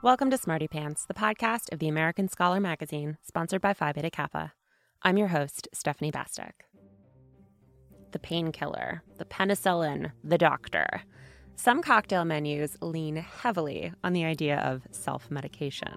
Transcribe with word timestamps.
Welcome 0.00 0.30
to 0.30 0.38
Smarty 0.38 0.68
Pants, 0.68 1.06
the 1.06 1.12
podcast 1.12 1.72
of 1.72 1.80
the 1.80 1.88
American 1.88 2.28
Scholar 2.28 2.60
magazine, 2.60 3.18
sponsored 3.20 3.60
by 3.60 3.72
Phi 3.72 3.90
Beta 3.90 4.10
Kappa. 4.10 4.52
I'm 5.02 5.16
your 5.16 5.26
host, 5.26 5.66
Stephanie 5.74 6.12
Bastek. 6.12 6.52
The 8.12 8.20
painkiller, 8.20 9.02
the 9.18 9.24
penicillin, 9.24 10.12
the 10.22 10.38
doctor. 10.38 11.02
Some 11.56 11.82
cocktail 11.82 12.24
menus 12.24 12.76
lean 12.80 13.16
heavily 13.16 13.92
on 14.04 14.12
the 14.12 14.24
idea 14.24 14.58
of 14.58 14.86
self 14.92 15.32
medication. 15.32 15.96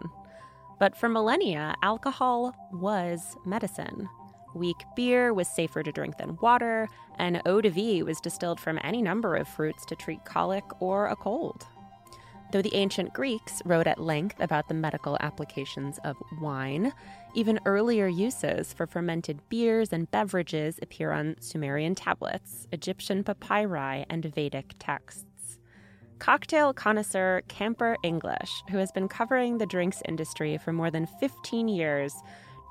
But 0.79 0.97
for 0.97 1.07
millennia, 1.07 1.75
alcohol 1.83 2.55
was 2.73 3.37
medicine. 3.45 4.09
Weak 4.55 4.77
beer 4.95 5.31
was 5.31 5.47
safer 5.47 5.83
to 5.83 5.91
drink 5.91 6.17
than 6.17 6.39
water, 6.41 6.89
and 7.19 7.39
eau 7.45 7.61
de 7.61 7.69
vie 7.69 8.01
was 8.01 8.19
distilled 8.19 8.59
from 8.59 8.79
any 8.81 9.03
number 9.03 9.35
of 9.35 9.47
fruits 9.47 9.85
to 9.85 9.95
treat 9.95 10.25
colic 10.25 10.63
or 10.79 11.05
a 11.05 11.15
cold. 11.15 11.67
Though 12.51 12.61
the 12.61 12.75
ancient 12.75 13.13
Greeks 13.13 13.61
wrote 13.63 13.87
at 13.87 14.01
length 14.01 14.35
about 14.41 14.67
the 14.67 14.73
medical 14.73 15.17
applications 15.21 15.99
of 16.03 16.17
wine, 16.41 16.91
even 17.33 17.61
earlier 17.65 18.07
uses 18.07 18.73
for 18.73 18.85
fermented 18.85 19.39
beers 19.47 19.93
and 19.93 20.11
beverages 20.11 20.77
appear 20.81 21.13
on 21.13 21.37
Sumerian 21.39 21.95
tablets, 21.95 22.67
Egyptian 22.73 23.23
papyri, 23.23 24.05
and 24.09 24.25
Vedic 24.25 24.73
texts. 24.79 25.59
Cocktail 26.19 26.73
connoisseur 26.73 27.41
Camper 27.47 27.95
English, 28.03 28.63
who 28.69 28.77
has 28.77 28.91
been 28.91 29.07
covering 29.07 29.57
the 29.57 29.65
drinks 29.65 30.01
industry 30.05 30.57
for 30.57 30.73
more 30.73 30.91
than 30.91 31.07
15 31.21 31.69
years, 31.69 32.13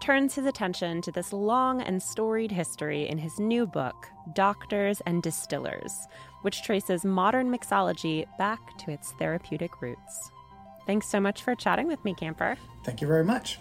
turns 0.01 0.35
his 0.35 0.47
attention 0.47 1.03
to 1.03 1.13
this 1.13 1.33
long 1.33 1.81
and 1.83 2.03
storied 2.03 2.53
history 2.53 3.09
in 3.09 3.19
his 3.19 3.39
new 3.39 3.67
book, 3.67 4.09
Doctors 4.35 5.01
and 5.07 5.23
Distillers, 5.23 6.07
which 6.43 6.63
traces 6.63 7.05
modern 7.05 7.51
mixology 7.51 8.27
back 8.39 8.79
to 8.79 8.91
its 8.91 9.13
therapeutic 9.13 9.81
roots. 9.81 10.31
Thanks 10.87 11.09
so 11.09 11.21
much 11.21 11.43
for 11.43 11.55
chatting 11.55 11.87
with 11.87 12.05
me, 12.05 12.15
Camper. 12.15 12.57
Thank 12.85 13.01
you 13.01 13.07
very 13.07 13.25
much. 13.25 13.59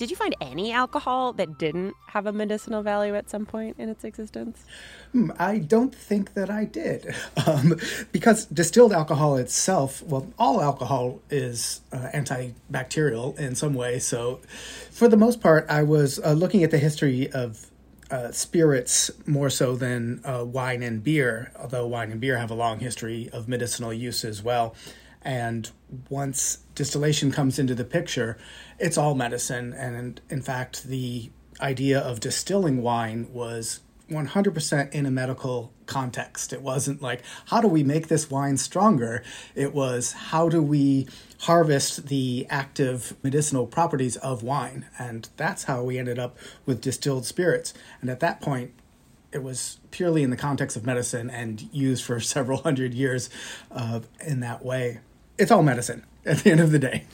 Did 0.00 0.08
you 0.10 0.16
find 0.16 0.34
any 0.40 0.72
alcohol 0.72 1.34
that 1.34 1.58
didn't 1.58 1.94
have 2.06 2.24
a 2.24 2.32
medicinal 2.32 2.82
value 2.82 3.14
at 3.14 3.28
some 3.28 3.44
point 3.44 3.76
in 3.78 3.90
its 3.90 4.02
existence? 4.02 4.64
Hmm, 5.12 5.30
I 5.38 5.58
don't 5.58 5.94
think 5.94 6.32
that 6.32 6.48
I 6.48 6.64
did. 6.64 7.14
Um, 7.46 7.78
because 8.12 8.46
distilled 8.46 8.92
alcohol 8.92 9.36
itself, 9.36 10.02
well, 10.02 10.32
all 10.38 10.62
alcohol 10.62 11.20
is 11.30 11.80
uh, 11.92 12.08
antibacterial 12.14 13.38
in 13.38 13.54
some 13.54 13.74
way. 13.74 13.98
So, 13.98 14.40
for 14.90 15.08
the 15.08 15.16
most 15.16 15.40
part, 15.40 15.66
I 15.68 15.82
was 15.82 16.20
uh, 16.20 16.32
looking 16.32 16.62
at 16.62 16.70
the 16.70 16.78
history 16.78 17.30
of 17.32 17.69
uh, 18.10 18.32
spirits 18.32 19.10
more 19.26 19.50
so 19.50 19.76
than 19.76 20.20
uh, 20.24 20.44
wine 20.44 20.82
and 20.82 21.02
beer, 21.02 21.52
although 21.58 21.86
wine 21.86 22.10
and 22.10 22.20
beer 22.20 22.38
have 22.38 22.50
a 22.50 22.54
long 22.54 22.80
history 22.80 23.30
of 23.32 23.48
medicinal 23.48 23.92
use 23.92 24.24
as 24.24 24.42
well. 24.42 24.74
And 25.22 25.70
once 26.08 26.58
distillation 26.74 27.30
comes 27.30 27.58
into 27.58 27.74
the 27.74 27.84
picture, 27.84 28.38
it's 28.78 28.96
all 28.96 29.14
medicine. 29.14 29.72
And 29.74 30.20
in 30.30 30.42
fact, 30.42 30.84
the 30.84 31.30
idea 31.60 32.00
of 32.00 32.20
distilling 32.20 32.82
wine 32.82 33.28
was 33.32 33.80
100% 34.10 34.92
in 34.92 35.06
a 35.06 35.10
medical 35.10 35.72
context. 35.86 36.52
It 36.52 36.62
wasn't 36.62 37.02
like, 37.02 37.22
how 37.46 37.60
do 37.60 37.68
we 37.68 37.82
make 37.82 38.08
this 38.08 38.30
wine 38.30 38.56
stronger? 38.56 39.22
It 39.54 39.74
was, 39.74 40.12
how 40.12 40.48
do 40.48 40.62
we 40.62 41.06
harvest 41.40 42.08
the 42.08 42.46
active 42.50 43.16
medicinal 43.22 43.66
properties 43.66 44.16
of 44.16 44.42
wine? 44.42 44.86
And 44.98 45.28
that's 45.36 45.64
how 45.64 45.82
we 45.82 45.98
ended 45.98 46.18
up 46.18 46.36
with 46.66 46.80
distilled 46.80 47.26
spirits. 47.26 47.74
And 48.00 48.10
at 48.10 48.20
that 48.20 48.40
point, 48.40 48.72
it 49.32 49.42
was 49.42 49.78
purely 49.90 50.22
in 50.22 50.30
the 50.30 50.36
context 50.36 50.76
of 50.76 50.84
medicine 50.84 51.30
and 51.30 51.68
used 51.72 52.04
for 52.04 52.20
several 52.36 52.62
hundred 52.62 52.94
years 52.94 53.30
uh, 53.70 54.00
in 54.26 54.40
that 54.40 54.64
way. 54.64 55.00
It's 55.38 55.50
all 55.50 55.62
medicine 55.62 56.04
at 56.26 56.38
the 56.38 56.50
end 56.50 56.60
of 56.60 56.70
the 56.70 56.78
day. 56.78 57.04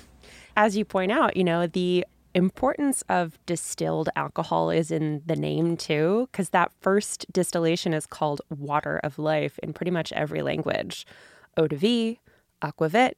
As 0.56 0.76
you 0.76 0.84
point 0.84 1.12
out, 1.12 1.36
you 1.36 1.44
know, 1.44 1.66
the 1.66 2.06
importance 2.34 3.02
of 3.08 3.38
distilled 3.46 4.10
alcohol 4.14 4.70
is 4.70 4.90
in 4.90 5.22
the 5.24 5.36
name 5.36 5.76
too, 5.76 6.28
because 6.30 6.50
that 6.50 6.70
first 6.80 7.24
distillation 7.32 7.94
is 7.94 8.06
called 8.06 8.42
water 8.50 9.00
of 9.02 9.18
life 9.18 9.58
in 9.62 9.72
pretty 9.72 9.90
much 9.90 10.12
every 10.12 10.42
language. 10.42 11.06
Eau 11.56 11.66
de 11.66 11.76
vie, 11.76 12.20
aquavit, 12.62 13.14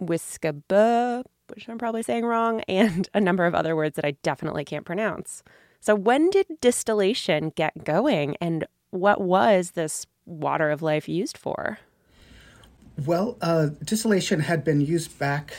whiskaba, 0.00 1.24
which 1.48 1.68
I'm 1.68 1.78
probably 1.78 2.02
saying 2.02 2.24
wrong, 2.24 2.60
and 2.68 3.08
a 3.14 3.20
number 3.20 3.46
of 3.46 3.54
other 3.54 3.76
words 3.76 3.96
that 3.96 4.04
I 4.04 4.12
definitely 4.22 4.64
can't 4.64 4.84
pronounce. 4.84 5.42
So, 5.80 5.94
when 5.94 6.30
did 6.30 6.46
distillation 6.60 7.52
get 7.54 7.84
going, 7.84 8.36
and 8.40 8.66
what 8.90 9.20
was 9.20 9.72
this 9.72 10.06
water 10.26 10.70
of 10.70 10.82
life 10.82 11.08
used 11.08 11.38
for? 11.38 11.78
Well, 13.06 13.36
uh, 13.40 13.68
distillation 13.84 14.40
had 14.40 14.64
been 14.64 14.80
used 14.80 15.18
back 15.18 15.54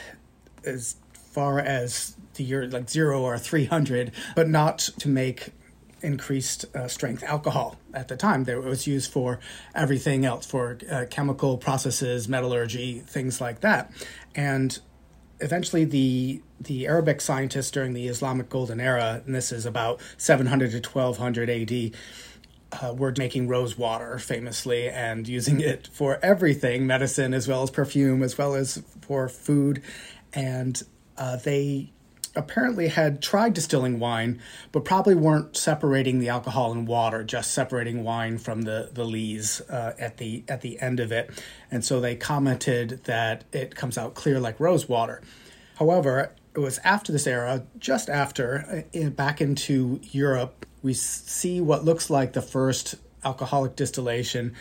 as 0.65 0.97
far 1.13 1.59
as 1.59 2.17
the 2.33 2.43
year 2.43 2.67
like 2.67 2.89
zero 2.89 3.21
or 3.21 3.37
300, 3.37 4.11
but 4.35 4.49
not 4.49 4.79
to 4.79 5.07
make 5.07 5.53
increased 6.01 6.65
uh, 6.75 6.87
strength 6.87 7.23
alcohol 7.23 7.77
at 7.93 8.07
the 8.07 8.17
time. 8.17 8.47
It 8.47 8.63
was 8.63 8.87
used 8.87 9.11
for 9.11 9.39
everything 9.75 10.25
else, 10.25 10.45
for 10.45 10.77
uh, 10.89 11.05
chemical 11.09 11.57
processes, 11.57 12.27
metallurgy, 12.27 12.99
things 12.99 13.39
like 13.41 13.61
that. 13.61 13.91
And 14.35 14.79
eventually, 15.39 15.85
the 15.85 16.41
the 16.61 16.87
Arabic 16.87 17.21
scientists 17.21 17.71
during 17.71 17.93
the 17.93 18.07
Islamic 18.07 18.49
Golden 18.49 18.81
Era, 18.81 19.21
and 19.25 19.33
this 19.33 19.51
is 19.51 19.65
about 19.65 20.01
700 20.17 20.71
to 20.71 20.89
1200 20.89 21.49
AD. 21.49 21.91
Uh, 22.71 22.93
were 22.93 23.11
making 23.17 23.47
rose 23.47 23.79
water 23.79 24.19
famously 24.19 24.87
and 24.87 25.27
using 25.27 25.59
it 25.59 25.89
for 25.91 26.19
everything 26.21 26.85
medicine 26.85 27.33
as 27.33 27.47
well 27.47 27.63
as 27.63 27.71
perfume 27.71 28.21
as 28.21 28.37
well 28.37 28.53
as 28.53 28.83
for 29.01 29.27
food 29.27 29.81
and 30.33 30.83
uh, 31.17 31.35
they 31.37 31.91
apparently 32.35 32.87
had 32.87 33.21
tried 33.21 33.53
distilling 33.53 33.99
wine, 33.99 34.41
but 34.71 34.85
probably 34.85 35.15
weren't 35.15 35.55
separating 35.57 36.19
the 36.19 36.29
alcohol 36.29 36.71
and 36.71 36.87
water, 36.87 37.23
just 37.23 37.51
separating 37.51 38.03
wine 38.03 38.37
from 38.37 38.63
the 38.63 38.89
the 38.93 39.03
lees 39.03 39.61
uh, 39.69 39.93
at 39.99 40.17
the 40.17 40.43
at 40.47 40.61
the 40.61 40.79
end 40.79 40.99
of 40.99 41.11
it, 41.11 41.29
and 41.71 41.83
so 41.83 41.99
they 41.99 42.15
commented 42.15 43.01
that 43.05 43.43
it 43.51 43.75
comes 43.75 43.97
out 43.97 44.15
clear 44.15 44.39
like 44.39 44.59
rose 44.59 44.87
water. 44.87 45.21
However, 45.75 46.33
it 46.55 46.59
was 46.59 46.79
after 46.83 47.11
this 47.11 47.27
era, 47.27 47.63
just 47.77 48.09
after, 48.09 48.65
uh, 48.69 48.97
in, 48.97 49.11
back 49.11 49.39
into 49.39 49.99
Europe, 50.11 50.65
we 50.81 50.93
see 50.93 51.61
what 51.61 51.85
looks 51.85 52.09
like 52.09 52.33
the 52.33 52.41
first 52.41 52.95
alcoholic 53.23 53.75
distillation 53.75 54.55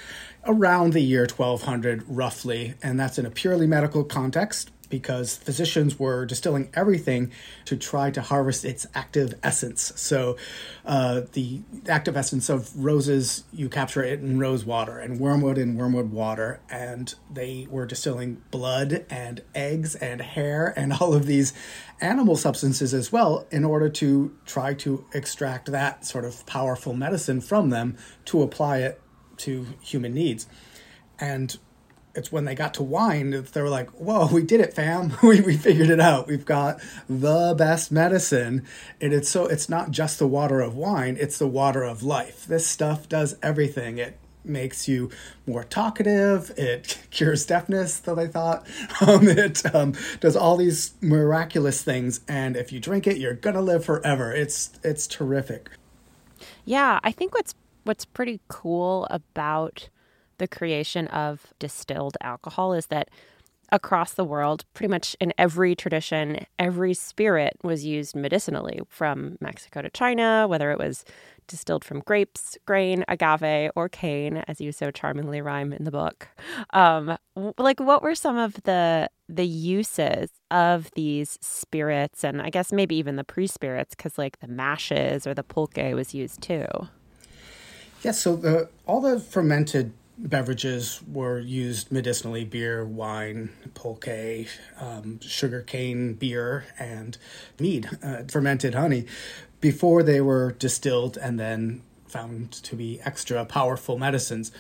around 0.45 0.93
the 0.93 1.01
year 1.01 1.27
1200 1.27 2.05
roughly. 2.09 2.75
And 2.83 2.99
that's 2.99 3.19
in 3.19 3.27
a 3.27 3.31
purely 3.31 3.67
medical 3.67 4.05
context 4.05 4.71
because 4.89 5.37
physicians 5.37 5.99
were 5.99 6.25
distilling 6.25 6.71
everything 6.75 7.31
to 7.65 7.77
try 7.77 8.11
to 8.11 8.21
harvest 8.21 8.65
its 8.65 8.87
active 8.95 9.35
essence. 9.43 9.93
So, 9.97 10.37
uh, 10.85 11.23
the 11.33 11.63
active 11.89 12.17
essence 12.17 12.49
of 12.49 12.75
roses, 12.77 13.45
you 13.53 13.69
capture 13.69 14.03
it 14.03 14.21
in 14.21 14.39
rose 14.39 14.65
water, 14.65 14.99
and 14.99 15.21
wormwood 15.21 15.59
in 15.59 15.77
wormwood 15.77 16.11
water. 16.11 16.61
And 16.71 17.15
they 17.31 17.67
were 17.71 17.87
distilling 17.87 18.43
blood 18.51 19.05
and 19.11 19.43
eggs 19.55 19.95
and 19.95 20.21
hair 20.21 20.73
and 20.77 20.93
all 21.01 21.15
of 21.15 21.27
these 21.27 21.53
animal 22.01 22.37
substances 22.37 22.95
as 22.95 23.11
well 23.11 23.47
in 23.51 23.65
order 23.65 23.89
to 23.89 24.35
try 24.47 24.75
to 24.75 25.05
extract 25.13 25.71
that 25.73 26.05
sort 26.05 26.25
of 26.25 26.47
powerful 26.47 26.95
medicine 26.95 27.41
from 27.41 27.71
them 27.71 27.97
to 28.27 28.43
apply 28.43 28.79
it 28.79 29.01
to 29.39 29.67
human 29.81 30.15
needs. 30.15 30.47
And 31.19 31.57
it's 32.19 32.33
when 32.33 32.45
they 32.45 32.55
got 32.55 32.75
to 32.75 32.83
wine 32.83 33.31
that 33.31 33.53
they 33.53 33.63
were 33.63 33.69
like, 33.69 33.89
whoa, 33.91 34.27
we 34.27 34.43
did 34.43 34.61
it, 34.61 34.75
fam. 34.75 35.17
we, 35.23 35.41
we 35.41 35.57
figured 35.57 35.89
it 35.89 36.01
out. 36.01 36.27
We've 36.27 36.45
got 36.45 36.81
the 37.09 37.55
best 37.57 37.91
medicine. 37.93 38.67
And 39.01 39.15
it's 39.15 39.29
so 39.29 39.47
it's 39.47 39.69
not 39.69 39.93
just 39.93 40.19
the 40.19 40.27
water 40.27 40.61
of 40.61 40.75
wine, 40.75 41.17
it's 41.19 41.39
the 41.39 41.47
water 41.47 41.85
of 41.85 42.03
life. 42.03 42.45
This 42.45 42.67
stuff 42.67 43.09
does 43.09 43.37
everything. 43.43 43.99
It 43.99 44.19
makes 44.45 44.89
you 44.89 45.11
more 45.47 45.63
talkative. 45.63 46.51
It 46.57 46.99
cures 47.11 47.47
deafness, 47.47 47.99
though 48.01 48.15
they 48.15 48.27
thought. 48.27 48.67
Um, 49.01 49.29
it 49.29 49.65
um, 49.75 49.95
does 50.19 50.35
all 50.35 50.57
these 50.57 50.95
miraculous 51.01 51.83
things, 51.85 52.21
and 52.27 52.57
if 52.57 52.73
you 52.73 52.81
drink 52.81 53.07
it, 53.07 53.19
you're 53.19 53.35
gonna 53.35 53.63
live 53.63 53.85
forever. 53.85 54.33
It's 54.33 54.71
it's 54.83 55.07
terrific. 55.07 55.71
Yeah, 56.65 56.99
I 57.05 57.13
think 57.13 57.33
what's 57.33 57.55
what's 57.85 58.05
pretty 58.05 58.41
cool 58.49 59.07
about 59.09 59.89
the 60.39 60.49
creation 60.49 61.07
of 61.09 61.53
distilled 61.59 62.17
alcohol 62.21 62.73
is 62.73 62.87
that 62.87 63.09
across 63.71 64.15
the 64.15 64.25
world, 64.25 64.65
pretty 64.73 64.91
much 64.91 65.15
in 65.21 65.33
every 65.37 65.75
tradition, 65.75 66.47
every 66.59 66.95
spirit 66.95 67.57
was 67.63 67.85
used 67.85 68.17
medicinally 68.17 68.81
from 68.89 69.37
Mexico 69.41 69.83
to 69.83 69.91
China, 69.91 70.47
whether 70.49 70.71
it 70.71 70.79
was 70.79 71.05
distilled 71.47 71.85
from 71.85 72.01
grapes, 72.01 72.57
grain, 72.67 73.05
agave, 73.09 73.71
or 73.75 73.89
cane, 73.89 74.39
as 74.49 74.61
you 74.61 74.71
so 74.71 74.91
charmingly 74.91 75.41
rhyme 75.41 75.73
in 75.73 75.85
the 75.85 75.91
book. 75.91 76.29
Um, 76.71 77.17
like, 77.59 77.81
what 77.81 78.03
were 78.03 78.15
some 78.15 78.37
of 78.37 78.55
the 78.65 79.11
the 79.31 79.47
uses 79.47 80.31
of 80.51 80.91
these 80.95 81.39
spirits, 81.43 82.25
and 82.25 82.41
I 82.41 82.49
guess 82.49 82.73
maybe 82.73 82.97
even 82.97 83.17
the 83.17 83.25
pre 83.25 83.47
spirits, 83.47 83.95
because 83.95 84.17
like 84.17 84.41
the 84.41 84.49
mashes 84.49 85.27
or 85.27 85.35
the 85.35 85.43
pulque 85.43 85.95
was 85.95 86.15
used 86.15 86.41
too. 86.41 86.67
Yes, 86.73 88.05
yeah, 88.05 88.13
so 88.13 88.37
the 88.37 88.69
all 88.87 89.01
the 89.01 89.19
fermented 89.19 89.93
beverages 90.19 91.01
were 91.11 91.39
used 91.39 91.93
medicinally 91.93 92.45
beer, 92.45 92.85
wine, 92.85 93.51
pulque, 93.75 94.49
um, 94.81 95.21
sugarcane 95.21 96.15
beer, 96.15 96.67
and 96.79 97.17
mead, 97.59 97.89
uh, 98.03 98.23
fermented 98.29 98.75
honey, 98.75 99.07
before 99.61 100.03
they 100.03 100.21
were 100.21 100.53
distilled 100.53 101.17
and 101.17 101.39
then 101.39 101.83
found 102.07 102.53
to 102.53 102.75
be 102.75 103.01
extra 103.05 103.45
powerful 103.45 103.99
medicines. 103.99 104.51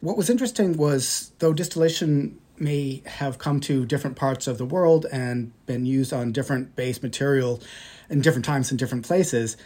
What 0.00 0.16
was 0.16 0.30
interesting 0.30 0.76
was, 0.76 1.32
though 1.38 1.52
distillation 1.52 2.38
may 2.58 3.02
have 3.04 3.38
come 3.38 3.60
to 3.60 3.84
different 3.84 4.16
parts 4.16 4.46
of 4.46 4.58
the 4.58 4.64
world 4.64 5.06
and 5.10 5.52
been 5.66 5.86
used 5.86 6.12
on 6.12 6.32
different 6.32 6.76
base 6.76 7.02
material 7.02 7.60
in 8.08 8.20
different 8.20 8.44
times 8.44 8.70
in 8.70 8.76
different 8.76 9.04
places, 9.04 9.56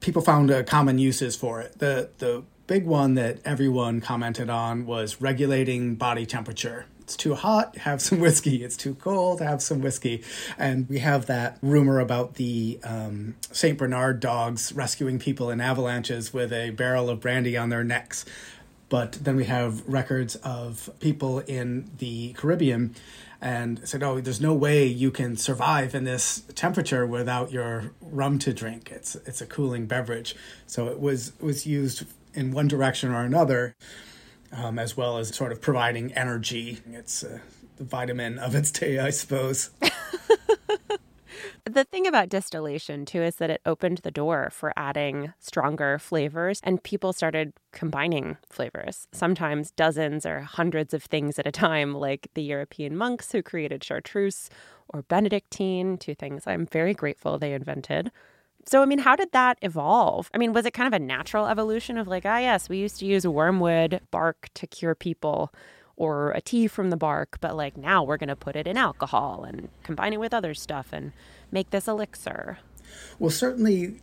people 0.00 0.22
found 0.22 0.50
uh, 0.50 0.62
common 0.64 0.98
uses 0.98 1.36
for 1.36 1.60
it. 1.60 1.78
The 1.78 2.10
the 2.18 2.42
big 2.66 2.86
one 2.86 3.14
that 3.14 3.38
everyone 3.44 4.00
commented 4.00 4.48
on 4.48 4.86
was 4.86 5.20
regulating 5.20 5.94
body 5.94 6.26
temperature. 6.26 6.86
It's 7.00 7.16
too 7.16 7.34
hot, 7.34 7.76
have 7.78 8.00
some 8.00 8.20
whiskey. 8.20 8.64
It's 8.64 8.76
too 8.76 8.94
cold, 8.94 9.40
have 9.40 9.62
some 9.62 9.80
whiskey. 9.80 10.22
And 10.56 10.88
we 10.88 11.00
have 11.00 11.26
that 11.26 11.58
rumor 11.60 12.00
about 12.00 12.34
the 12.34 12.78
um, 12.84 13.34
St. 13.50 13.76
Bernard 13.76 14.20
dogs 14.20 14.72
rescuing 14.72 15.18
people 15.18 15.50
in 15.50 15.60
avalanches 15.60 16.32
with 16.32 16.52
a 16.52 16.70
barrel 16.70 17.10
of 17.10 17.20
brandy 17.20 17.56
on 17.56 17.68
their 17.68 17.84
necks. 17.84 18.24
But 18.88 19.12
then 19.12 19.36
we 19.36 19.44
have 19.46 19.86
records 19.88 20.36
of 20.36 20.90
people 21.00 21.40
in 21.40 21.90
the 21.98 22.34
Caribbean 22.34 22.94
and 23.40 23.80
said, 23.88 24.02
"Oh, 24.02 24.20
there's 24.20 24.40
no 24.40 24.52
way 24.52 24.86
you 24.86 25.10
can 25.10 25.36
survive 25.36 25.94
in 25.94 26.04
this 26.04 26.42
temperature 26.54 27.06
without 27.06 27.50
your 27.50 27.92
rum 28.02 28.38
to 28.40 28.52
drink. 28.52 28.90
It's 28.92 29.16
it's 29.26 29.40
a 29.40 29.46
cooling 29.46 29.86
beverage." 29.86 30.36
So 30.66 30.88
it 30.88 31.00
was 31.00 31.32
was 31.40 31.66
used 31.66 32.04
in 32.34 32.52
one 32.52 32.68
direction 32.68 33.10
or 33.10 33.22
another, 33.22 33.76
um, 34.52 34.78
as 34.78 34.96
well 34.96 35.18
as 35.18 35.34
sort 35.34 35.52
of 35.52 35.60
providing 35.60 36.12
energy. 36.14 36.80
It's 36.90 37.24
uh, 37.24 37.38
the 37.76 37.84
vitamin 37.84 38.38
of 38.38 38.54
its 38.54 38.70
day, 38.70 38.98
I 38.98 39.10
suppose. 39.10 39.70
The 41.64 41.84
thing 41.84 42.08
about 42.08 42.28
distillation, 42.28 43.06
too, 43.06 43.22
is 43.22 43.36
that 43.36 43.48
it 43.48 43.60
opened 43.64 43.98
the 43.98 44.10
door 44.10 44.50
for 44.50 44.72
adding 44.76 45.32
stronger 45.38 45.96
flavors, 45.98 46.60
and 46.64 46.82
people 46.82 47.12
started 47.12 47.52
combining 47.70 48.36
flavors, 48.50 49.06
sometimes 49.12 49.70
dozens 49.70 50.26
or 50.26 50.40
hundreds 50.40 50.92
of 50.92 51.04
things 51.04 51.38
at 51.38 51.46
a 51.46 51.52
time, 51.52 51.94
like 51.94 52.26
the 52.34 52.42
European 52.42 52.96
monks 52.96 53.30
who 53.30 53.44
created 53.44 53.84
chartreuse 53.84 54.50
or 54.88 55.02
Benedictine, 55.02 55.98
two 55.98 56.16
things 56.16 56.48
I'm 56.48 56.66
very 56.66 56.94
grateful 56.94 57.38
they 57.38 57.54
invented. 57.54 58.10
So, 58.64 58.82
I 58.82 58.86
mean, 58.86 59.00
how 59.00 59.16
did 59.16 59.32
that 59.32 59.58
evolve? 59.62 60.30
I 60.32 60.38
mean, 60.38 60.52
was 60.52 60.66
it 60.66 60.72
kind 60.72 60.86
of 60.86 60.92
a 60.92 61.04
natural 61.04 61.46
evolution 61.46 61.98
of 61.98 62.06
like, 62.06 62.24
ah, 62.24 62.38
yes, 62.38 62.68
we 62.68 62.78
used 62.78 62.98
to 63.00 63.06
use 63.06 63.26
wormwood 63.26 64.00
bark 64.10 64.50
to 64.54 64.66
cure 64.66 64.94
people 64.94 65.52
or 65.96 66.30
a 66.32 66.40
tea 66.40 66.66
from 66.66 66.90
the 66.90 66.96
bark, 66.96 67.38
but 67.40 67.56
like 67.56 67.76
now 67.76 68.02
we're 68.02 68.16
going 68.16 68.28
to 68.28 68.36
put 68.36 68.56
it 68.56 68.66
in 68.66 68.76
alcohol 68.76 69.44
and 69.44 69.68
combine 69.82 70.12
it 70.12 70.20
with 70.20 70.32
other 70.32 70.54
stuff 70.54 70.88
and 70.92 71.12
make 71.50 71.70
this 71.70 71.86
elixir? 71.86 72.58
Well, 73.18 73.30
certainly 73.30 73.96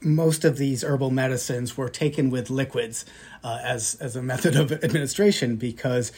most 0.00 0.44
of 0.44 0.58
these 0.58 0.84
herbal 0.84 1.10
medicines 1.10 1.76
were 1.76 1.88
taken 1.88 2.30
with 2.30 2.50
liquids 2.50 3.04
uh, 3.42 3.58
as 3.62 3.96
as 4.00 4.14
a 4.14 4.22
method 4.22 4.54
of 4.56 4.70
administration 4.72 5.56
because 5.56 6.12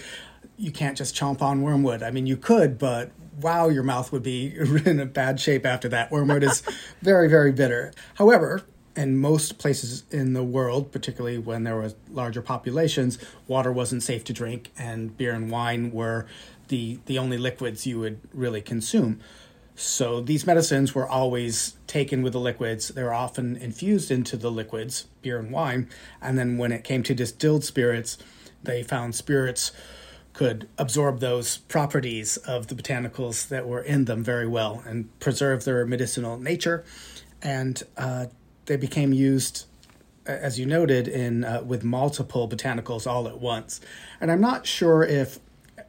you 0.59 0.73
can't 0.73 0.99
just 0.99 1.15
chomp 1.15 1.41
on 1.41 1.63
wormwood. 1.63 2.03
I 2.03 2.11
mean, 2.11 2.27
you 2.27 2.37
could, 2.37 2.79
but 2.79 3.13
wow, 3.41 3.69
your 3.69 3.85
mouth 3.85 4.13
would 4.13 4.23
be 4.23 4.55
in 4.85 5.01
a 5.01 5.07
bad 5.07 5.41
shape 5.41 5.65
after 5.65 5.89
that. 5.89 6.11
Wormwood 6.11 6.43
is 6.43 6.63
very, 7.03 7.29
very 7.29 7.53
bitter. 7.53 7.93
However, 8.15 8.65
in 8.97 9.17
most 9.17 9.59
places 9.59 10.05
in 10.11 10.33
the 10.33 10.43
world, 10.43 10.91
particularly 10.91 11.39
when 11.39 11.63
there 11.63 11.77
were 11.77 11.93
larger 12.11 12.43
populations, 12.43 13.17
water 13.47 13.73
wasn't 13.73 14.03
safe 14.03 14.25
to 14.25 14.33
drink, 14.33 14.73
and 14.77 15.17
beer 15.17 15.33
and 15.33 15.51
wine 15.51 15.93
were 15.93 16.27
the 16.67 16.99
the 17.07 17.17
only 17.19 17.39
liquids 17.39 17.87
you 17.87 18.01
would 18.01 18.21
really 18.35 18.61
consume. 18.61 19.21
So 19.77 20.21
these 20.21 20.45
medicines 20.45 20.93
were 20.93 21.09
always 21.09 21.77
taken 21.87 22.23
with 22.23 22.33
the 22.33 22.41
liquids. 22.41 22.89
They 22.89 23.05
were 23.05 23.15
often 23.15 23.57
infused 23.57 24.11
into 24.11 24.37
the 24.37 24.51
liquids, 24.51 25.07
beer 25.23 25.39
and 25.39 25.53
wine. 25.53 25.89
And 26.21 26.37
then 26.37 26.59
when 26.59 26.73
it 26.73 26.83
came 26.83 27.05
to 27.05 27.15
distilled 27.15 27.63
spirits, 27.63 28.19
they 28.65 28.83
found 28.83 29.15
spirits 29.15 29.71
could 30.39 30.69
absorb 30.79 31.19
those 31.19 31.57
properties 31.57 32.37
of 32.37 32.69
the 32.69 32.75
botanicals 32.77 33.49
that 33.49 33.67
were 33.67 33.83
in 33.83 34.05
them 34.05 34.23
very 34.23 34.47
well 34.47 34.85
and 34.87 35.19
preserve 35.19 35.65
their 35.65 35.85
medicinal 35.85 36.39
nature. 36.39 36.85
And 37.43 37.83
uh, 37.97 38.27
they 38.67 38.77
became 38.77 39.13
used, 39.13 39.67
as 40.27 40.57
you 40.57 40.65
noted, 40.65 41.09
in 41.09 41.43
uh, 41.43 41.63
with 41.67 41.83
multiple 41.83 42.49
botanicals 42.49 43.05
all 43.05 43.27
at 43.27 43.41
once. 43.41 43.81
And 44.21 44.31
I'm 44.31 44.41
not 44.41 44.65
sure 44.65 45.03
if 45.03 45.41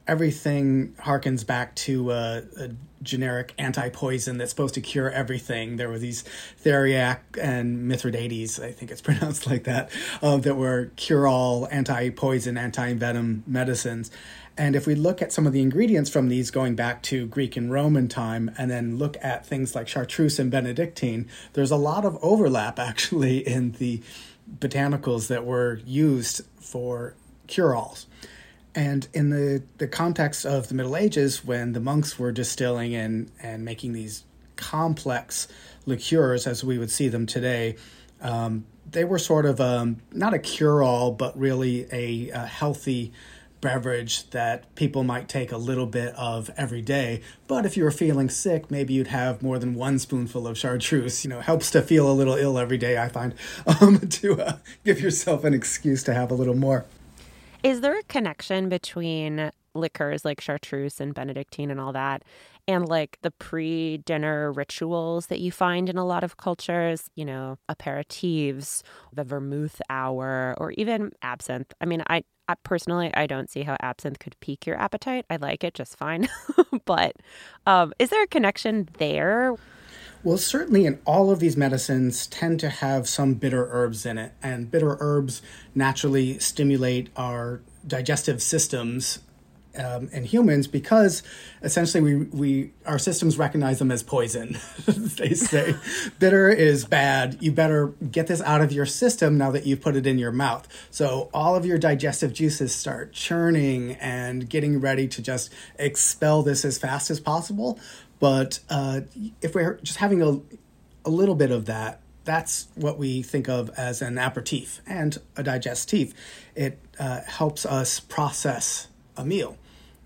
everything 0.09 0.95
harkens 0.99 1.45
back 1.45 1.75
to 1.75 2.11
uh, 2.11 2.41
a 2.57 2.69
generic 3.03 3.53
anti-poison 3.59 4.39
that's 4.39 4.49
supposed 4.49 4.73
to 4.73 4.81
cure 4.81 5.09
everything. 5.11 5.77
There 5.77 5.87
were 5.87 5.99
these 5.99 6.23
Theriac 6.63 7.19
and 7.39 7.87
Mithridates, 7.87 8.59
I 8.59 8.71
think 8.71 8.89
it's 8.89 9.01
pronounced 9.09 9.45
like 9.45 9.65
that, 9.65 9.91
uh, 10.21 10.37
that 10.37 10.55
were 10.55 10.91
cure-all 10.95 11.67
anti-poison, 11.71 12.57
anti-venom 12.57 13.43
medicines. 13.45 14.09
And 14.57 14.75
if 14.75 14.87
we 14.87 14.95
look 14.95 15.21
at 15.21 15.31
some 15.31 15.45
of 15.45 15.53
the 15.53 15.61
ingredients 15.61 16.09
from 16.09 16.27
these 16.27 16.49
going 16.51 16.75
back 16.75 17.03
to 17.03 17.27
Greek 17.27 17.55
and 17.55 17.71
Roman 17.71 18.07
time, 18.07 18.51
and 18.57 18.69
then 18.69 18.97
look 18.97 19.15
at 19.21 19.45
things 19.45 19.75
like 19.75 19.87
chartreuse 19.87 20.39
and 20.39 20.49
Benedictine, 20.49 21.29
there's 21.53 21.71
a 21.71 21.77
lot 21.77 22.03
of 22.03 22.17
overlap 22.23 22.79
actually 22.91 23.47
in 23.47 23.73
the 23.73 24.01
botanicals 24.59 25.27
that 25.27 25.45
were 25.45 25.79
used 25.85 26.41
for 26.59 27.13
cure-alls. 27.45 28.07
And 28.75 29.07
in 29.13 29.29
the, 29.29 29.63
the 29.77 29.87
context 29.87 30.45
of 30.45 30.67
the 30.67 30.75
Middle 30.75 30.95
Ages, 30.95 31.43
when 31.43 31.73
the 31.73 31.79
monks 31.79 32.19
were 32.19 32.31
distilling 32.31 32.93
and, 32.95 33.31
and 33.41 33.65
making 33.65 33.93
these 33.93 34.23
complex 34.55 35.47
liqueurs 35.85 36.45
as 36.45 36.63
we 36.63 36.77
would 36.77 36.91
see 36.91 37.07
them 37.07 37.25
today, 37.25 37.75
um, 38.21 38.65
they 38.91 39.03
were 39.03 39.19
sort 39.19 39.45
of 39.45 39.59
um, 39.61 39.97
not 40.11 40.33
a 40.33 40.39
cure 40.39 40.83
all, 40.83 41.11
but 41.11 41.37
really 41.37 41.87
a, 41.91 42.29
a, 42.29 42.45
healthy 42.45 43.11
beverage 43.61 44.29
that 44.31 44.73
people 44.75 45.03
might 45.03 45.27
take 45.27 45.51
a 45.51 45.57
little 45.57 45.85
bit 45.85 46.13
of 46.15 46.49
every 46.57 46.81
day. 46.81 47.21
But 47.47 47.65
if 47.65 47.75
you 47.75 47.83
were 47.83 47.91
feeling 47.91 48.29
sick, 48.29 48.71
maybe 48.71 48.93
you'd 48.93 49.07
have 49.07 49.41
more 49.41 49.59
than 49.59 49.75
one 49.75 49.99
spoonful 49.99 50.47
of 50.47 50.57
chartreuse. 50.57 51.23
You 51.23 51.29
know, 51.29 51.41
helps 51.41 51.69
to 51.71 51.81
feel 51.81 52.09
a 52.09 52.13
little 52.13 52.35
ill 52.35 52.57
every 52.57 52.77
day, 52.77 52.97
I 52.97 53.09
find, 53.09 53.35
um, 53.81 53.99
to 53.99 54.41
uh, 54.41 54.57
give 54.85 54.99
yourself 54.99 55.43
an 55.43 55.53
excuse 55.53 56.03
to 56.03 56.13
have 56.13 56.31
a 56.31 56.35
little 56.35 56.55
more. 56.55 56.85
Is 57.63 57.81
there 57.81 57.97
a 57.97 58.03
connection 58.03 58.69
between 58.69 59.51
liquors 59.75 60.25
like 60.25 60.41
chartreuse 60.41 60.99
and 60.99 61.13
benedictine 61.13 61.69
and 61.69 61.79
all 61.79 61.93
that 61.93 62.23
and 62.67 62.87
like 62.87 63.17
the 63.21 63.31
pre-dinner 63.31 64.51
rituals 64.51 65.27
that 65.27 65.39
you 65.39 65.51
find 65.51 65.89
in 65.89 65.97
a 65.97 66.05
lot 66.05 66.23
of 66.23 66.37
cultures, 66.37 67.09
you 67.15 67.25
know, 67.25 67.57
aperitifs, 67.69 68.81
the 69.13 69.23
vermouth 69.23 69.81
hour 69.89 70.55
or 70.57 70.71
even 70.71 71.11
absinthe. 71.21 71.73
I 71.81 71.85
mean, 71.85 72.03
I, 72.09 72.23
I 72.47 72.55
personally 72.63 73.11
I 73.13 73.27
don't 73.27 73.49
see 73.49 73.63
how 73.63 73.75
absinthe 73.81 74.19
could 74.19 74.39
pique 74.39 74.65
your 74.65 74.79
appetite. 74.79 75.25
I 75.29 75.35
like 75.35 75.63
it 75.63 75.73
just 75.73 75.97
fine. 75.97 76.29
but 76.85 77.15
um, 77.65 77.93
is 77.99 78.09
there 78.09 78.23
a 78.23 78.27
connection 78.27 78.87
there? 78.99 79.55
Well, 80.23 80.37
certainly 80.37 80.85
in 80.85 80.99
all 81.05 81.31
of 81.31 81.39
these 81.39 81.55
medicines 81.55 82.27
tend 82.27 82.59
to 82.59 82.69
have 82.69 83.07
some 83.07 83.35
bitter 83.35 83.67
herbs 83.71 84.05
in 84.05 84.17
it, 84.17 84.33
and 84.43 84.69
bitter 84.69 84.97
herbs 84.99 85.41
naturally 85.73 86.39
stimulate 86.39 87.09
our 87.15 87.61
digestive 87.87 88.41
systems 88.41 89.19
um, 89.77 90.09
in 90.11 90.23
humans 90.23 90.67
because 90.67 91.23
essentially 91.61 92.01
we, 92.01 92.15
we 92.25 92.71
our 92.85 92.99
systems 92.99 93.37
recognize 93.37 93.79
them 93.79 93.91
as 93.91 94.03
poison. 94.03 94.57
they 94.87 95.33
say 95.33 95.75
bitter 96.19 96.49
is 96.49 96.85
bad. 96.85 97.37
You 97.39 97.51
better 97.51 97.87
get 98.11 98.27
this 98.27 98.41
out 98.41 98.61
of 98.61 98.71
your 98.71 98.85
system 98.85 99.37
now 99.37 99.51
that 99.51 99.65
you've 99.65 99.81
put 99.81 99.95
it 99.95 100.07
in 100.07 100.17
your 100.17 100.31
mouth. 100.31 100.67
So 100.91 101.29
all 101.33 101.55
of 101.55 101.65
your 101.65 101.77
digestive 101.77 102.33
juices 102.33 102.73
start 102.73 103.13
churning 103.13 103.93
and 103.93 104.49
getting 104.49 104.81
ready 104.81 105.07
to 105.07 105.21
just 105.21 105.53
expel 105.77 106.43
this 106.43 106.65
as 106.65 106.77
fast 106.77 107.09
as 107.09 107.19
possible. 107.19 107.79
But 108.19 108.59
uh, 108.69 109.01
if 109.41 109.55
we're 109.55 109.75
just 109.81 109.97
having 109.97 110.21
a, 110.21 110.39
a 111.05 111.09
little 111.09 111.35
bit 111.35 111.51
of 111.51 111.65
that, 111.65 112.01
that's 112.25 112.67
what 112.75 112.97
we 112.97 113.23
think 113.23 113.47
of 113.47 113.69
as 113.77 114.01
an 114.01 114.17
aperitif 114.17 114.81
and 114.85 115.17
a 115.35 115.43
digestif. 115.43 116.13
It 116.53 116.79
uh, 116.99 117.21
helps 117.21 117.65
us 117.65 117.99
process 117.99 118.87
a 119.17 119.25
meal. 119.25 119.57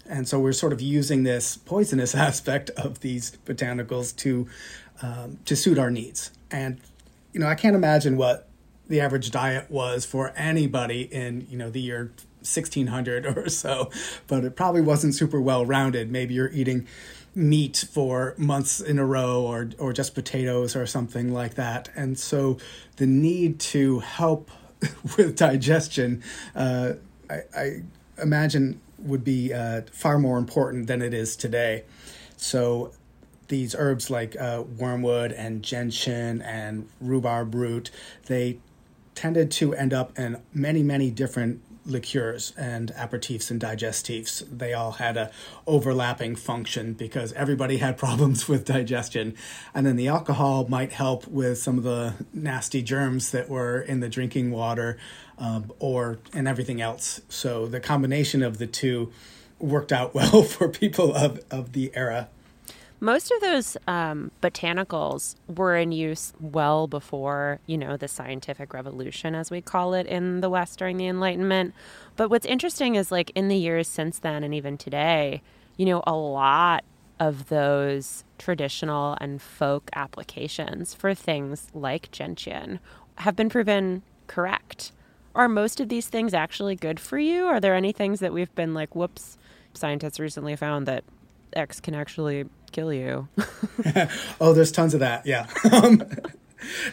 And 0.06 0.28
so 0.28 0.40
we're 0.40 0.54
sort 0.54 0.74
of 0.74 0.82
using 0.82 1.24
this 1.24 1.58
poisonous 1.58 2.14
aspect 2.30 2.70
of 2.72 3.00
these 3.00 3.38
botanicals 3.46 4.16
to 4.18 4.48
um, 5.02 5.40
to 5.46 5.56
suit 5.56 5.80
our 5.80 5.90
needs. 5.90 6.32
And 6.52 6.80
you 7.34 7.40
know, 7.40 7.48
I 7.48 7.56
can't 7.56 7.76
imagine 7.76 8.16
what 8.16 8.48
the 8.88 9.02
average 9.02 9.32
diet 9.32 9.72
was 9.72 10.06
for 10.06 10.32
anybody 10.36 11.02
in 11.02 11.48
you 11.50 11.58
know 11.58 11.70
the 11.70 11.82
year 11.82 12.12
1600 12.46 13.26
or 13.38 13.50
so, 13.50 13.90
but 14.28 14.44
it 14.44 14.56
probably 14.56 14.82
wasn't 14.82 15.16
super 15.16 15.42
well 15.42 15.66
rounded. 15.66 16.12
Maybe 16.12 16.34
you're 16.34 16.52
eating 16.52 16.88
meat 17.36 17.86
for 17.92 18.36
months 18.38 18.80
in 18.80 19.00
a 19.00 19.06
row 19.06 19.42
or 19.42 19.70
or 19.80 19.92
just 19.92 20.14
potatoes 20.14 20.76
or 20.76 20.86
something 20.86 21.34
like 21.34 21.56
that. 21.56 21.90
And 21.96 22.20
so 22.20 22.58
the 22.98 23.08
need 23.08 23.60
to 23.60 24.00
help 24.00 24.52
with 25.18 25.36
digestion 25.36 26.22
uh, 26.56 26.94
I, 27.30 27.42
I 27.56 27.82
imagine 28.22 28.80
would 29.00 29.24
be 29.24 29.54
uh, 29.54 29.82
far 29.92 30.20
more 30.20 30.38
important 30.38 30.88
than 30.88 31.02
it 31.02 31.14
is 31.14 31.36
today. 31.36 31.84
So 32.38 32.92
these 33.48 33.76
herbs 33.78 34.10
like 34.10 34.40
uh, 34.40 34.64
wormwood 34.78 35.32
and 35.32 35.62
gentian 35.64 36.42
and 36.42 36.88
rhubarb 37.02 37.54
root, 37.54 37.92
they 38.28 38.60
tended 39.16 39.52
to 39.52 39.74
end 39.76 39.94
up 39.94 40.18
in 40.18 40.42
many, 40.54 40.82
many 40.82 41.12
different 41.12 41.62
liqueurs 41.86 42.54
and 42.58 42.94
aperitifs 42.96 43.52
and 43.52 43.60
digestives. 43.60 44.44
They 44.50 44.74
all 44.74 44.94
had 44.94 45.18
a 45.18 45.32
overlapping 45.68 46.36
function 46.36 46.94
because 46.94 47.34
everybody 47.34 47.78
had 47.78 47.98
problems 48.06 48.48
with 48.48 48.66
digestion. 48.66 49.36
And 49.74 49.86
then 49.86 49.96
the 49.96 50.08
alcohol 50.08 50.68
might 50.68 50.94
help 50.94 51.28
with 51.28 51.58
some 51.58 51.78
of 51.78 51.84
the 51.84 52.14
nasty 52.34 52.82
germs 52.82 53.32
that 53.32 53.50
were 53.50 53.82
in 53.82 54.00
the 54.00 54.10
drinking 54.10 54.52
water 54.52 54.98
um, 55.38 55.72
or 55.80 56.20
and 56.34 56.48
everything 56.48 56.82
else. 56.82 57.22
So 57.30 57.66
the 57.66 57.80
combination 57.80 58.44
of 58.44 58.58
the 58.58 58.68
two 58.68 59.12
worked 59.60 59.92
out 59.92 60.14
well 60.16 60.44
for 60.44 60.70
people 60.70 61.14
of, 61.14 61.42
of 61.50 61.74
the 61.74 61.92
era. 61.96 62.30
Most 63.04 63.32
of 63.32 63.42
those 63.42 63.76
um, 63.86 64.32
botanicals 64.42 65.36
were 65.54 65.76
in 65.76 65.92
use 65.92 66.32
well 66.40 66.88
before, 66.88 67.60
you 67.66 67.78
know, 67.78 67.98
the 67.98 68.08
scientific 68.08 68.74
revolution, 68.74 69.36
as 69.36 69.52
we 69.52 69.60
call 69.60 69.94
it 69.94 70.08
in 70.08 70.40
the 70.40 70.50
West 70.50 70.80
during 70.80 70.96
the 70.96 71.08
Enlightenment. 71.08 71.74
But 72.16 72.30
what's 72.30 72.46
interesting 72.46 72.96
is, 72.96 73.12
like, 73.12 73.30
in 73.36 73.50
the 73.50 73.58
years 73.58 73.90
since 73.90 74.20
then 74.20 74.42
and 74.42 74.56
even 74.56 74.78
today, 74.78 75.42
you 75.76 75.86
know, 75.86 76.02
a 76.08 76.16
lot 76.16 76.86
of 77.20 77.50
those 77.50 78.24
traditional 78.38 79.18
and 79.20 79.42
folk 79.42 79.90
applications 79.94 80.94
for 80.94 81.14
things 81.14 81.68
like 81.74 82.10
gentian 82.10 82.80
have 83.16 83.36
been 83.36 83.50
proven 83.50 84.02
correct. 84.28 84.94
Are 85.36 85.50
most 85.50 85.82
of 85.82 85.90
these 85.90 86.08
things 86.08 86.34
actually 86.34 86.78
good 86.78 87.02
for 87.02 87.20
you? 87.20 87.48
Are 87.48 87.60
there 87.60 87.76
any 87.76 87.92
things 87.92 88.22
that 88.22 88.32
we've 88.32 88.56
been 88.56 88.74
like, 88.74 88.96
whoops, 88.96 89.38
scientists 89.74 90.22
recently 90.22 90.56
found 90.56 90.86
that 90.86 91.04
X 91.52 91.82
can 91.82 91.96
actually 91.96 92.46
kill 92.74 92.92
you. 92.92 93.30
oh, 94.42 94.52
there's 94.54 94.72
tons 94.72 94.94
of 94.94 95.00
that. 95.00 95.26
Yeah. 95.26 95.48
Um, 95.72 96.04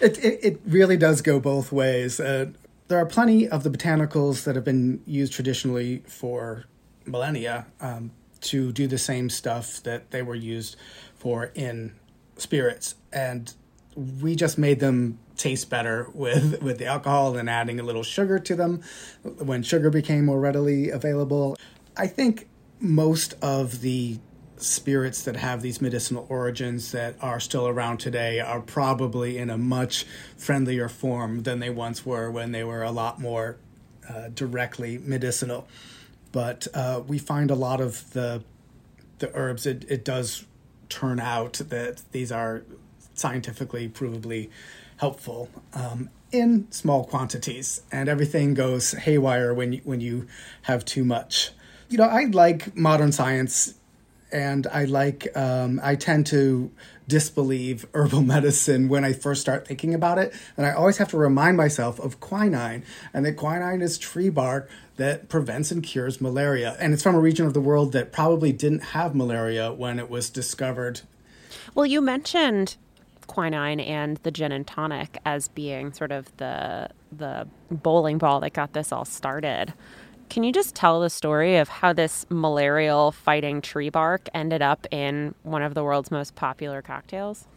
it, 0.01 0.19
it, 0.25 0.41
it, 0.43 0.61
really 0.67 0.97
does 0.97 1.23
go 1.23 1.39
both 1.39 1.71
ways. 1.71 2.19
Uh, 2.19 2.47
there 2.89 2.99
are 2.99 3.07
plenty 3.07 3.49
of 3.49 3.63
the 3.63 3.71
botanicals 3.71 4.43
that 4.45 4.57
have 4.57 4.65
been 4.65 5.01
used 5.07 5.33
traditionally 5.33 6.03
for 6.09 6.65
millennia 7.07 7.67
um, 7.81 8.11
to 8.41 8.73
do 8.73 8.89
the 8.89 8.99
same 8.99 9.31
stuff 9.31 9.81
that 9.85 10.11
they 10.11 10.23
were 10.23 10.35
used 10.35 10.77
for 11.15 11.53
in 11.55 11.93
spirits. 12.37 12.97
And 13.13 13.53
we 13.95 14.35
just 14.35 14.59
made 14.59 14.81
them 14.81 15.19
taste 15.37 15.71
better 15.71 16.09
with, 16.15 16.61
with 16.63 16.79
the 16.79 16.87
alcohol 16.87 17.37
and 17.37 17.49
adding 17.49 17.79
a 17.79 17.83
little 17.83 18.03
sugar 18.03 18.39
to 18.39 18.57
them 18.57 18.83
when 19.23 19.63
sugar 19.63 19.91
became 19.91 20.25
more 20.25 20.41
readily 20.41 20.91
available. 20.91 21.57
I 21.97 22.07
think 22.07 22.49
most 22.81 23.35
of 23.43 23.83
the 23.83 24.19
spirits 24.63 25.23
that 25.25 25.37
have 25.37 25.63
these 25.63 25.81
medicinal 25.81 26.27
origins 26.29 26.93
that 26.93 27.17
are 27.21 27.41
still 27.41 27.67
around 27.67 27.99
today 27.99 28.41
are 28.41 28.61
probably 28.61 29.39
in 29.39 29.51
a 29.51 29.59
much 29.59 30.05
friendlier 30.37 30.89
form 30.89 31.43
than 31.43 31.59
they 31.59 31.71
once 31.71 32.05
were 32.05 32.31
when 32.31 32.53
they 32.53 32.65
were 32.65 32.83
a 32.83 32.91
lot 32.91 33.21
more 33.21 33.57
uh, 34.09 34.29
directly 34.35 34.99
medicinal. 34.99 35.67
But 36.33 36.69
uh, 36.75 37.03
we 37.07 37.19
find 37.19 37.51
a 37.51 37.55
lot 37.55 37.81
of 37.81 38.13
the 38.13 38.43
the 39.19 39.31
herbs. 39.35 39.67
It, 39.67 39.85
it 39.89 40.05
does 40.05 40.47
turn 40.89 41.21
out 41.21 41.55
that 41.69 42.03
these 42.13 42.33
are 42.33 42.63
scientifically 43.15 43.89
provably 43.89 44.51
helpful 44.97 45.49
um, 45.75 46.11
in 46.33 46.71
small 46.71 47.05
quantities, 47.05 47.83
and 47.91 48.09
everything 48.09 48.55
goes 48.55 48.93
haywire 48.93 49.53
when 49.53 49.73
you, 49.75 49.81
when 49.85 50.01
you 50.01 50.27
have 50.63 50.85
too 50.85 51.05
much. 51.05 51.51
You 51.89 51.99
know, 51.99 52.05
I 52.05 52.25
like 52.25 52.77
modern 52.77 53.13
science 53.13 53.75
and 54.33 54.67
I 54.67 54.85
like 54.85 55.37
um, 55.37 55.81
I 55.83 55.97
tend 55.97 56.27
to 56.27 56.71
disbelieve 57.09 57.87
herbal 57.95 58.21
medicine 58.37 58.89
when 58.89 59.05
I 59.05 59.13
first 59.13 59.41
start 59.41 59.67
thinking 59.67 59.95
about 59.95 60.19
it, 60.19 60.33
and 60.57 60.67
I 60.67 60.73
always 60.73 60.99
have 60.99 61.09
to 61.09 61.17
remind 61.17 61.57
myself 61.57 61.99
of 62.01 62.21
quinine, 62.21 62.85
and 63.13 63.25
that 63.27 63.37
quinine 63.37 63.83
is 63.83 63.99
tree 63.99 64.31
bark 64.31 64.71
that 64.97 65.29
prevents 65.29 65.71
and 65.71 65.83
cures 65.83 66.21
malaria, 66.21 66.77
and 66.79 66.93
it's 66.93 67.03
from 67.03 67.15
a 67.15 67.21
region 67.21 67.47
of 67.47 67.55
the 67.55 67.61
world 67.61 67.93
that 67.93 68.13
probably 68.13 68.53
didn't 68.53 68.81
have 68.81 69.15
malaria 69.15 69.73
when 69.73 69.99
it 69.99 70.11
was 70.11 70.31
discovered. 70.31 71.01
Well, 71.75 71.87
you 71.87 72.01
mentioned 72.01 72.77
quinine 73.31 73.79
and 73.79 74.17
the 74.25 74.31
gin 74.31 74.51
and 74.51 74.67
tonic 74.67 75.17
as 75.25 75.47
being 75.49 75.93
sort 75.93 76.11
of 76.11 76.37
the 76.39 76.89
the 77.17 77.47
bowling 77.71 78.19
ball 78.19 78.41
that 78.41 78.53
got 78.53 78.73
this 78.73 78.91
all 78.93 79.05
started. 79.05 79.73
Can 80.31 80.45
you 80.45 80.53
just 80.53 80.77
tell 80.77 81.01
the 81.01 81.11
story 81.11 81.57
of 81.57 81.69
how 81.69 81.93
this 81.93 82.25
malarial 82.31 83.11
fighting 83.11 83.61
tree 83.61 83.91
bark 83.91 84.29
ended 84.33 84.63
up 84.63 84.87
in 84.93 85.35
one 85.43 85.61
of 85.61 85.75
the 85.75 85.83
world's 85.83 86.13
most 86.13 86.37
popular 86.37 86.83
cocktails? 86.83 87.49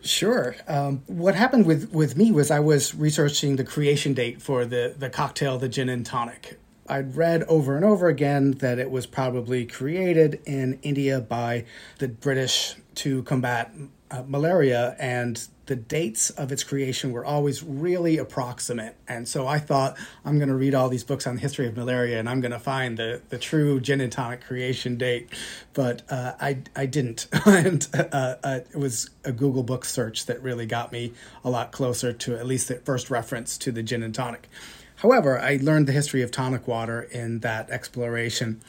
Sure. 0.00 0.54
Um, 0.68 1.02
what 1.08 1.34
happened 1.34 1.66
with, 1.66 1.92
with 1.92 2.16
me 2.16 2.30
was 2.30 2.52
I 2.52 2.60
was 2.60 2.94
researching 2.94 3.56
the 3.56 3.64
creation 3.64 4.14
date 4.14 4.40
for 4.40 4.64
the, 4.64 4.94
the 4.96 5.10
cocktail, 5.10 5.58
the 5.58 5.68
gin 5.68 5.88
and 5.88 6.06
tonic. 6.06 6.60
I'd 6.88 7.16
read 7.16 7.42
over 7.44 7.74
and 7.74 7.84
over 7.84 8.06
again 8.06 8.52
that 8.52 8.78
it 8.78 8.92
was 8.92 9.06
probably 9.06 9.66
created 9.66 10.40
in 10.46 10.78
India 10.82 11.20
by 11.20 11.64
the 11.98 12.06
British 12.06 12.76
to 12.96 13.24
combat 13.24 13.74
uh, 14.10 14.24
malaria, 14.26 14.96
and 14.98 15.46
the 15.70 15.76
dates 15.76 16.30
of 16.30 16.50
its 16.50 16.64
creation 16.64 17.12
were 17.12 17.24
always 17.24 17.62
really 17.62 18.18
approximate. 18.18 18.96
And 19.06 19.28
so 19.28 19.46
I 19.46 19.60
thought, 19.60 19.96
I'm 20.24 20.36
going 20.36 20.48
to 20.48 20.56
read 20.56 20.74
all 20.74 20.88
these 20.88 21.04
books 21.04 21.28
on 21.28 21.36
the 21.36 21.40
history 21.40 21.68
of 21.68 21.76
malaria 21.76 22.18
and 22.18 22.28
I'm 22.28 22.40
going 22.40 22.50
to 22.50 22.58
find 22.58 22.98
the, 22.98 23.22
the 23.28 23.38
true 23.38 23.78
gin 23.78 24.00
and 24.00 24.10
tonic 24.10 24.42
creation 24.42 24.98
date. 24.98 25.28
But 25.72 26.02
uh, 26.10 26.32
I, 26.40 26.58
I 26.74 26.86
didn't. 26.86 27.28
and 27.46 27.86
uh, 27.94 28.34
uh, 28.42 28.60
it 28.68 28.78
was 28.78 29.10
a 29.24 29.30
Google 29.30 29.62
book 29.62 29.84
search 29.84 30.26
that 30.26 30.42
really 30.42 30.66
got 30.66 30.90
me 30.90 31.12
a 31.44 31.50
lot 31.50 31.70
closer 31.70 32.12
to 32.12 32.34
at 32.34 32.48
least 32.48 32.66
the 32.66 32.74
first 32.74 33.08
reference 33.08 33.56
to 33.58 33.70
the 33.70 33.84
gin 33.84 34.02
and 34.02 34.12
tonic. 34.12 34.48
However, 34.96 35.38
I 35.38 35.60
learned 35.62 35.86
the 35.86 35.92
history 35.92 36.22
of 36.22 36.32
tonic 36.32 36.66
water 36.66 37.02
in 37.02 37.38
that 37.40 37.70
exploration. 37.70 38.60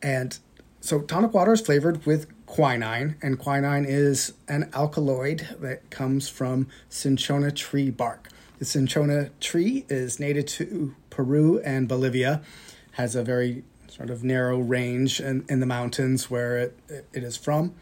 And 0.00 0.38
so 0.80 1.02
tonic 1.02 1.34
water 1.34 1.52
is 1.52 1.60
flavored 1.60 2.06
with 2.06 2.26
quinine, 2.48 3.14
and 3.22 3.38
quinine 3.38 3.84
is 3.84 4.32
an 4.48 4.70
alkaloid 4.72 5.46
that 5.60 5.88
comes 5.90 6.28
from 6.28 6.66
cinchona 6.88 7.52
tree 7.52 7.90
bark. 7.90 8.30
The 8.58 8.64
cinchona 8.64 9.30
tree 9.38 9.84
is 9.88 10.18
native 10.18 10.46
to 10.46 10.94
Peru 11.10 11.60
and 11.60 11.86
Bolivia, 11.86 12.40
has 12.92 13.14
a 13.14 13.22
very 13.22 13.62
sort 13.86 14.10
of 14.10 14.24
narrow 14.24 14.58
range 14.58 15.20
in, 15.20 15.44
in 15.48 15.60
the 15.60 15.66
mountains 15.66 16.30
where 16.30 16.58
it, 16.58 16.78
it 16.88 17.22
is 17.22 17.36
from, 17.36 17.74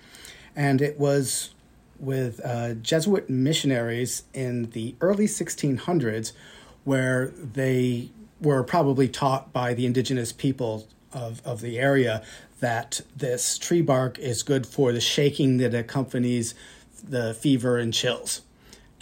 and 0.55 0.83
it 0.83 0.99
was 0.99 1.55
with 1.99 2.41
uh, 2.45 2.75
Jesuit 2.75 3.31
missionaries 3.31 4.25
in 4.35 4.71
the 4.73 4.97
early 5.01 5.27
1600s 5.27 6.33
where 6.85 7.29
they 7.29 8.11
were 8.41 8.63
probably 8.63 9.09
taught 9.09 9.53
by 9.53 9.75
the 9.75 9.87
indigenous 9.87 10.33
people 10.33 10.87
of, 11.13 11.41
of 11.45 11.61
the 11.61 11.79
area 11.79 12.23
that 12.61 13.01
this 13.15 13.59
tree 13.59 13.83
bark 13.83 14.19
is 14.19 14.43
good 14.43 14.67
for 14.67 14.93
the 14.93 15.01
shaking 15.01 15.59
that 15.59 15.75
accompanies 15.75 16.55
the 17.03 17.35
fever 17.35 17.79
and 17.79 17.93
chills. 17.93 18.43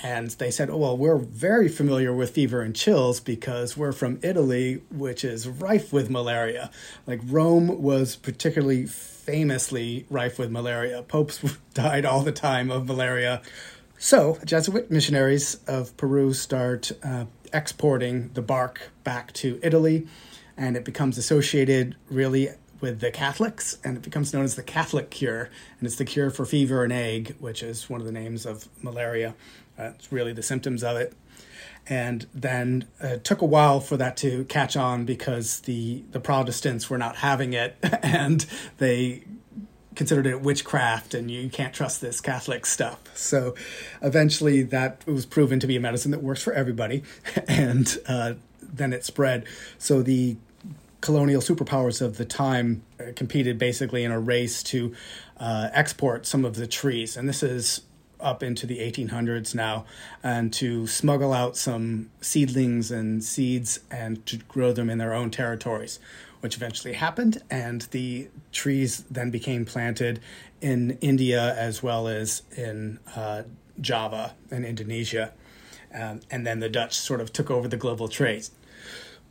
And 0.03 0.31
they 0.33 0.51
said, 0.51 0.69
oh, 0.69 0.77
well, 0.77 0.97
we're 0.97 1.17
very 1.17 1.69
familiar 1.69 2.13
with 2.13 2.31
fever 2.31 2.61
and 2.61 2.77
chills 2.77 3.21
because 3.21 3.77
we're 3.77 3.93
from 3.93 4.19
Italy, 4.23 4.83
which 4.91 5.25
is 5.25 5.49
rife 5.49 5.93
with 5.93 6.11
malaria. 6.11 6.71
Like 7.07 7.21
Rome 7.25 7.81
was 7.81 8.17
particularly 8.17 8.85
famously 8.85 10.05
rife 10.11 10.39
with 10.39 10.51
malaria. 10.51 11.03
Popes 11.03 11.39
died 11.75 12.05
all 12.05 12.23
the 12.23 12.33
time 12.33 12.71
of 12.71 12.87
malaria. 12.87 13.41
So, 13.97 14.39
Jesuit 14.45 14.91
missionaries 14.91 15.55
of 15.67 15.97
Peru 15.97 16.35
start 16.35 16.93
uh, 17.03 17.25
exporting 17.55 18.31
the 18.35 18.43
bark 18.43 18.91
back 19.05 19.33
to 19.35 19.59
Italy, 19.63 20.07
and 20.57 20.77
it 20.77 20.85
becomes 20.85 21.19
associated 21.19 21.97
really 22.09 22.51
with 22.81 23.01
the 23.01 23.11
Catholics, 23.11 23.79
and 23.83 23.97
it 23.97 24.03
becomes 24.03 24.33
known 24.33 24.45
as 24.45 24.57
the 24.57 24.63
Catholic 24.63 25.11
cure, 25.11 25.49
and 25.79 25.87
it's 25.87 25.97
the 25.97 26.05
cure 26.05 26.31
for 26.31 26.45
fever 26.45 26.85
and 26.85 26.93
ague, 26.93 27.35
which 27.39 27.63
is 27.63 27.89
one 27.89 28.01
of 28.01 28.07
the 28.07 28.13
names 28.13 28.45
of 28.45 28.69
malaria. 28.83 29.35
Uh, 29.79 29.93
it's 29.95 30.13
really 30.13 30.33
the 30.33 30.43
symptoms 30.43 30.85
of 30.85 30.97
it. 30.97 31.15
And 31.87 32.27
then 32.35 32.87
uh, 33.03 33.09
it 33.09 33.25
took 33.25 33.43
a 33.43 33.47
while 33.47 33.81
for 33.81 33.97
that 33.97 34.17
to 34.19 34.45
catch 34.45 34.77
on 34.77 35.05
because 35.05 35.61
the 35.61 36.03
the 36.13 36.21
Protestants 36.21 36.89
were 36.89 36.99
not 36.99 37.17
having 37.17 37.53
it, 37.53 37.77
and 38.03 38.45
they 38.79 39.25
considered 39.95 40.27
it 40.27 40.41
witchcraft 40.41 41.15
and 41.15 41.31
you 41.31 41.49
can't 41.49 41.73
trust 41.73 42.01
this 42.01 42.21
Catholic 42.21 42.67
stuff. 42.67 43.01
So 43.15 43.55
eventually 44.03 44.63
that 44.65 45.07
was 45.07 45.25
proven 45.25 45.61
to 45.61 45.67
be 45.67 45.77
a 45.77 45.81
medicine 45.81 46.11
that 46.11 46.23
works 46.23 46.43
for 46.43 46.53
everybody. 46.53 47.03
And 47.47 47.97
uh, 48.09 48.35
then 48.61 48.93
it 48.93 49.05
spread. 49.05 49.45
So 49.79 50.03
the 50.03 50.37
colonial 51.05 51.43
superpowers 51.43 52.01
of 52.01 52.17
the 52.17 52.25
time 52.25 52.83
competed 53.15 53.59
basically 53.59 54.05
in 54.05 54.11
a 54.11 54.19
race 54.19 54.63
to 54.63 54.95
uh, 55.37 55.69
export 55.75 56.25
some 56.25 56.47
of 56.47 56.57
the 56.57 56.67
trees. 56.67 57.15
And 57.15 57.29
this 57.29 57.43
is 57.43 57.83
up 58.19 58.43
into 58.43 58.67
the 58.67 58.79
1800s 58.79 59.55
now 59.55 59.85
and 60.23 60.51
to 60.55 60.87
smuggle 60.87 61.35
out 61.35 61.59
some 61.59 62.11
seedlings 62.23 62.91
and 62.91 63.23
seeds 63.23 63.81
and 63.91 64.25
to 64.25 64.39
grow 64.49 64.73
them 64.73 64.89
in 64.89 64.97
their 64.97 65.13
own 65.13 65.31
territories, 65.31 66.01
which 66.41 66.57
eventually 66.57 66.95
happened. 66.95 67.43
And 67.51 67.83
the 67.91 68.29
trees 68.51 69.05
then 69.11 69.31
became 69.31 69.67
planted 69.67 70.21
in 70.63 70.93
India 71.03 71.55
as 71.55 71.83
well 71.83 72.09
as 72.09 72.41
in 72.57 72.99
uh, 73.15 73.43
Java 73.79 74.33
and 74.51 74.65
Indonesia. 74.65 75.35
Um, 75.93 76.21
and 76.31 76.47
then 76.47 76.61
the 76.61 76.71
Dutch 76.71 76.95
sort 76.95 77.21
of 77.21 77.31
took 77.31 77.51
over 77.51 77.69
the 77.69 77.77
global 77.77 78.09
trade. 78.09 78.49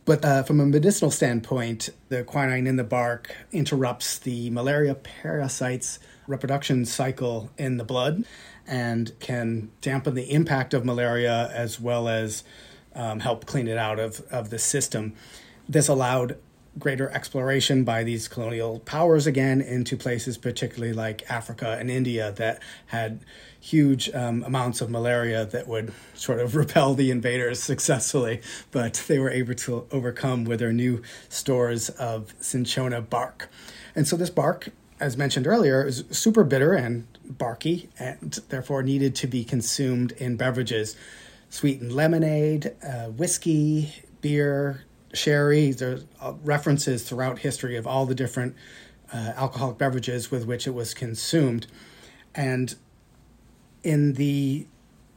But 0.05 0.25
uh, 0.25 0.43
from 0.43 0.60
a 0.60 0.65
medicinal 0.65 1.12
standpoint, 1.12 1.89
the 2.10 2.24
quinine 2.24 2.67
in 2.67 2.75
the 2.75 2.83
bark 2.83 3.33
interrupts 3.51 4.19
the 4.19 4.50
malaria 4.50 4.95
parasite's 4.95 6.00
reproduction 6.27 6.86
cycle 6.86 7.51
in 7.57 7.77
the 7.77 7.86
blood 7.86 8.25
and 8.67 9.17
can 9.19 9.72
dampen 9.81 10.13
the 10.13 10.31
impact 10.31 10.74
of 10.74 10.83
malaria 10.83 11.50
as 11.53 11.79
well 11.79 12.10
as 12.10 12.43
um, 12.95 13.22
help 13.22 13.45
clean 13.45 13.67
it 13.67 13.77
out 13.77 14.00
of, 14.00 14.22
of 14.29 14.50
the 14.50 14.60
system. 14.60 15.13
This 15.69 15.88
allowed 15.88 16.38
greater 16.80 17.10
exploration 17.12 17.84
by 17.84 18.03
these 18.03 18.27
colonial 18.27 18.80
powers 18.80 19.27
again 19.27 19.62
into 19.62 19.96
places, 19.96 20.38
particularly 20.38 20.94
like 20.94 21.30
Africa 21.30 21.77
and 21.80 21.89
India, 21.92 22.32
that 22.34 22.62
had 22.88 23.20
huge 23.60 24.10
um, 24.13 24.44
amounts 24.44 24.82
of 24.82 24.89
malaria 24.89 25.46
that 25.46 25.68
would 25.68 25.94
sort 26.13 26.39
of 26.39 26.56
repel 26.56 26.96
the 26.96 27.12
invaders 27.12 27.62
successfully, 27.62 28.42
but 28.72 29.03
they 29.08 29.20
were 29.20 29.30
able 29.30 29.53
to 29.53 29.88
overcome 29.92 30.44
with 30.44 30.60
their 30.60 30.74
new 30.74 31.01
stores 31.30 31.89
of 31.92 32.34
cinchona 32.39 33.01
bark. 33.01 33.50
And 33.96 34.08
so 34.08 34.18
this 34.18 34.30
bark, 34.30 34.70
as 35.00 35.15
mentioned 35.15 35.48
earlier, 35.48 35.86
is 35.86 36.03
super 36.10 36.44
bitter 36.44 36.74
and 36.74 37.08
barky, 37.25 37.89
and 38.00 38.39
therefore 38.50 38.84
needed 38.84 39.15
to 39.15 39.27
be 39.27 39.44
consumed 39.44 40.12
in 40.13 40.36
beverages. 40.36 40.96
Sweetened 41.50 41.94
lemonade, 41.94 42.74
uh, 42.84 43.10
whiskey, 43.10 43.94
beer, 44.22 44.84
sherry. 45.13 45.72
There's 45.72 46.05
uh, 46.20 46.34
references 46.43 47.03
throughout 47.03 47.39
history 47.39 47.77
of 47.77 47.88
all 47.88 48.05
the 48.05 48.15
different 48.15 48.55
uh, 49.13 49.34
alcoholic 49.36 49.77
beverages 49.77 50.32
with 50.32 50.46
which 50.46 50.67
it 50.67 50.74
was 50.74 50.93
consumed. 50.93 51.67
And 52.36 52.75
in 53.84 54.13
the 54.13 54.67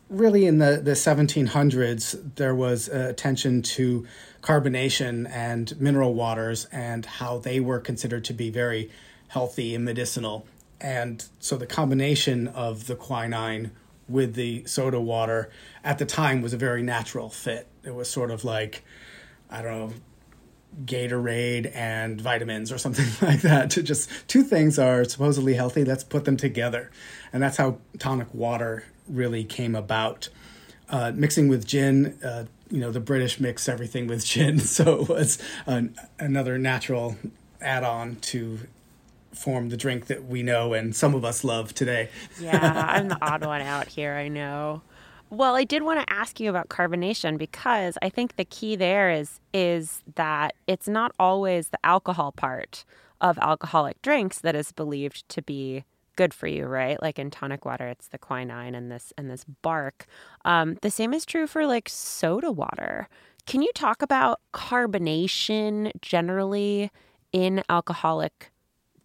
really 0.08 0.46
in 0.46 0.58
the, 0.58 0.80
the 0.82 0.92
1700s, 0.92 2.34
there 2.36 2.54
was 2.54 2.88
attention 2.88 3.60
to 3.60 4.06
carbonation 4.40 5.28
and 5.30 5.78
mineral 5.80 6.14
waters 6.14 6.66
and 6.66 7.04
how 7.04 7.38
they 7.38 7.58
were 7.58 7.80
considered 7.80 8.24
to 8.24 8.32
be 8.32 8.48
very 8.48 8.88
healthy 9.28 9.74
and 9.74 9.84
medicinal. 9.84 10.46
And 10.80 11.24
so 11.40 11.56
the 11.56 11.66
combination 11.66 12.46
of 12.48 12.86
the 12.86 12.94
quinine 12.94 13.72
with 14.08 14.34
the 14.34 14.64
soda 14.66 15.00
water 15.00 15.50
at 15.82 15.98
the 15.98 16.06
time 16.06 16.42
was 16.42 16.52
a 16.52 16.56
very 16.56 16.82
natural 16.82 17.28
fit. 17.28 17.66
It 17.82 17.94
was 17.94 18.08
sort 18.08 18.30
of 18.30 18.44
like 18.44 18.84
I 19.50 19.62
don't 19.62 19.78
know, 19.78 19.92
Gatorade 20.84 21.74
and 21.74 22.20
vitamins 22.20 22.70
or 22.70 22.78
something 22.78 23.06
like 23.28 23.42
that. 23.42 23.70
To 23.70 23.82
just 23.82 24.10
two 24.28 24.42
things 24.42 24.78
are 24.78 25.04
supposedly 25.04 25.54
healthy. 25.54 25.84
Let's 25.84 26.04
put 26.04 26.24
them 26.24 26.36
together, 26.36 26.90
and 27.32 27.42
that's 27.42 27.56
how 27.56 27.78
tonic 27.98 28.32
water 28.34 28.84
really 29.08 29.44
came 29.44 29.74
about. 29.74 30.28
Uh, 30.88 31.12
mixing 31.14 31.48
with 31.48 31.66
gin, 31.66 32.16
uh, 32.22 32.44
you 32.70 32.78
know, 32.78 32.92
the 32.92 33.00
British 33.00 33.40
mix 33.40 33.68
everything 33.68 34.06
with 34.06 34.24
gin, 34.32 34.58
so 34.58 35.00
it 35.00 35.08
was 35.08 35.38
an, 35.66 35.96
another 36.18 36.58
natural 36.58 37.16
add-on 37.60 38.16
to 38.16 38.60
form 39.32 39.68
the 39.68 39.76
drink 39.76 40.06
that 40.06 40.24
we 40.24 40.42
know 40.42 40.72
and 40.72 40.96
some 40.96 41.14
of 41.14 41.24
us 41.24 41.44
love 41.44 41.74
today. 41.74 42.08
yeah, 42.40 42.86
I'm 42.88 43.08
the 43.08 43.18
odd 43.22 43.44
one 43.44 43.60
out 43.60 43.86
here. 43.88 44.14
I 44.14 44.28
know. 44.28 44.82
Well, 45.28 45.56
I 45.56 45.64
did 45.64 45.82
want 45.82 46.06
to 46.06 46.12
ask 46.12 46.38
you 46.38 46.48
about 46.48 46.68
carbonation 46.68 47.36
because 47.36 47.98
I 48.00 48.08
think 48.08 48.36
the 48.36 48.44
key 48.44 48.76
there 48.76 49.10
is 49.10 49.40
is 49.52 50.02
that 50.14 50.54
it's 50.68 50.86
not 50.86 51.12
always 51.18 51.68
the 51.68 51.84
alcohol 51.84 52.30
part 52.30 52.84
of 53.20 53.36
alcoholic 53.38 54.00
drinks 54.02 54.38
that 54.40 54.54
is 54.54 54.70
believed 54.70 55.28
to 55.30 55.42
be 55.42 55.84
good 56.14 56.32
for 56.32 56.46
you, 56.46 56.66
right? 56.66 57.00
Like 57.02 57.18
in 57.18 57.30
tonic 57.30 57.64
water, 57.64 57.88
it's 57.88 58.08
the 58.08 58.18
quinine 58.18 58.74
and 58.74 58.90
this 58.90 59.12
and 59.18 59.28
this 59.28 59.44
bark. 59.62 60.06
Um, 60.44 60.78
the 60.82 60.90
same 60.90 61.12
is 61.12 61.26
true 61.26 61.46
for 61.48 61.66
like 61.66 61.88
soda 61.88 62.52
water. 62.52 63.08
Can 63.46 63.62
you 63.62 63.70
talk 63.74 64.02
about 64.02 64.40
carbonation 64.54 65.90
generally 66.00 66.90
in 67.32 67.62
alcoholic 67.68 68.52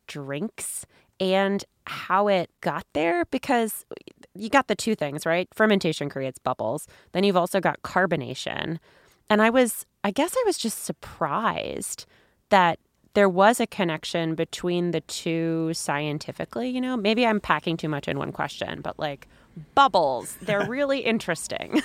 drinks 0.08 0.86
and 1.20 1.66
how 1.88 2.28
it 2.28 2.50
got 2.62 2.86
there? 2.94 3.26
Because 3.26 3.86
you 4.36 4.50
got 4.50 4.67
the 4.67 4.76
two 4.76 4.96
things, 4.96 5.26
right? 5.26 5.48
Fermentation 5.54 6.10
creates 6.10 6.39
bubbles. 6.39 6.88
Then 7.12 7.24
you've 7.24 7.38
also 7.38 7.60
got 7.60 7.82
carbonation. 7.82 8.80
And 9.30 9.41
I 9.41 9.50
was, 9.50 9.86
I 10.04 10.12
guess 10.12 10.36
I 10.38 10.44
was 10.46 10.58
just 10.58 10.84
surprised 10.84 12.06
that 12.50 12.80
there 13.13 13.30
was 13.30 13.60
a 13.60 13.67
connection 13.67 14.36
between 14.36 14.91
the 14.91 15.02
two 15.02 15.74
scientifically. 15.74 16.70
You 16.70 16.82
know, 16.82 16.96
maybe 16.96 17.26
I'm 17.26 17.39
packing 17.39 17.78
too 17.78 17.89
much 17.89 18.08
in 18.08 18.17
one 18.17 18.32
question, 18.32 18.82
but 18.82 18.98
like 19.00 19.28
bubbles, 19.76 20.38
they're 20.41 20.65
really 20.70 21.00
interesting. 21.00 21.82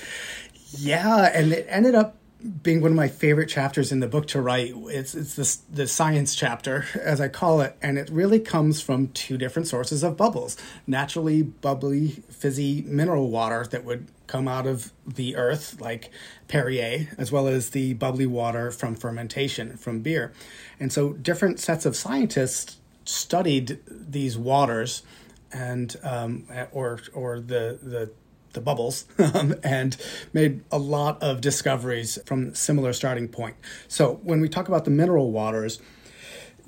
yeah. 0.70 1.30
And 1.32 1.52
it 1.52 1.66
ended 1.68 1.94
up 1.94 2.16
being 2.62 2.80
one 2.80 2.92
of 2.92 2.96
my 2.96 3.08
favorite 3.08 3.48
chapters 3.48 3.90
in 3.90 4.00
the 4.00 4.06
book 4.06 4.28
to 4.28 4.40
write. 4.40 4.72
It's 4.76 5.14
it's 5.14 5.34
this 5.34 5.56
the 5.70 5.86
science 5.86 6.34
chapter, 6.34 6.86
as 7.00 7.20
I 7.20 7.28
call 7.28 7.60
it, 7.60 7.76
and 7.82 7.98
it 7.98 8.08
really 8.10 8.38
comes 8.40 8.80
from 8.80 9.08
two 9.08 9.36
different 9.36 9.68
sources 9.68 10.02
of 10.02 10.16
bubbles: 10.16 10.56
naturally 10.86 11.42
bubbly, 11.42 12.22
fizzy 12.30 12.82
mineral 12.82 13.30
water 13.30 13.66
that 13.70 13.84
would 13.84 14.08
come 14.26 14.46
out 14.46 14.66
of 14.66 14.92
the 15.06 15.36
earth, 15.36 15.80
like 15.80 16.10
Perrier, 16.46 17.08
as 17.18 17.32
well 17.32 17.48
as 17.48 17.70
the 17.70 17.94
bubbly 17.94 18.26
water 18.26 18.70
from 18.70 18.94
fermentation 18.94 19.76
from 19.76 20.00
beer. 20.00 20.32
And 20.78 20.92
so, 20.92 21.14
different 21.14 21.58
sets 21.58 21.86
of 21.86 21.96
scientists 21.96 22.76
studied 23.04 23.80
these 23.88 24.38
waters, 24.38 25.02
and 25.50 25.96
um, 26.04 26.46
or 26.72 27.00
or 27.12 27.40
the 27.40 27.78
the 27.82 28.12
the 28.52 28.60
bubbles 28.60 29.06
um, 29.34 29.54
and 29.62 29.96
made 30.32 30.62
a 30.70 30.78
lot 30.78 31.22
of 31.22 31.40
discoveries 31.40 32.18
from 32.26 32.54
similar 32.54 32.92
starting 32.92 33.28
point. 33.28 33.56
So 33.88 34.20
when 34.22 34.40
we 34.40 34.48
talk 34.48 34.68
about 34.68 34.84
the 34.84 34.90
mineral 34.90 35.30
waters, 35.30 35.80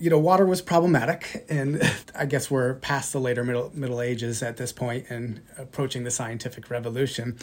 you 0.01 0.09
know, 0.09 0.19
water 0.19 0.47
was 0.47 0.63
problematic, 0.63 1.45
and 1.49 1.83
I 2.15 2.25
guess 2.25 2.51
we're 2.51 2.75
past 2.75 3.13
the 3.13 3.21
later 3.21 3.45
middle 3.45 3.71
Middle 3.75 4.01
Ages 4.01 4.43
at 4.43 4.57
this 4.57 4.73
point 4.73 5.07
and 5.11 5.43
approaching 5.59 6.05
the 6.05 6.11
scientific 6.11 6.71
revolution, 6.71 7.39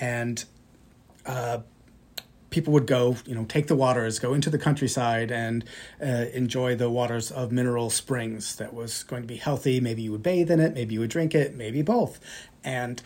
and 0.00 0.44
uh, 1.26 1.58
people 2.50 2.72
would 2.72 2.86
go, 2.86 3.16
you 3.26 3.34
know, 3.34 3.44
take 3.44 3.66
the 3.66 3.74
waters, 3.74 4.20
go 4.20 4.34
into 4.34 4.50
the 4.50 4.58
countryside, 4.58 5.32
and 5.32 5.64
uh, 6.00 6.26
enjoy 6.32 6.76
the 6.76 6.88
waters 6.88 7.32
of 7.32 7.50
mineral 7.50 7.90
springs. 7.90 8.54
That 8.54 8.72
was 8.72 9.02
going 9.02 9.22
to 9.22 9.28
be 9.28 9.36
healthy. 9.36 9.80
Maybe 9.80 10.02
you 10.02 10.12
would 10.12 10.22
bathe 10.22 10.50
in 10.50 10.60
it, 10.60 10.74
maybe 10.74 10.94
you 10.94 11.00
would 11.00 11.10
drink 11.10 11.34
it, 11.34 11.56
maybe 11.56 11.82
both, 11.82 12.20
and 12.62 13.02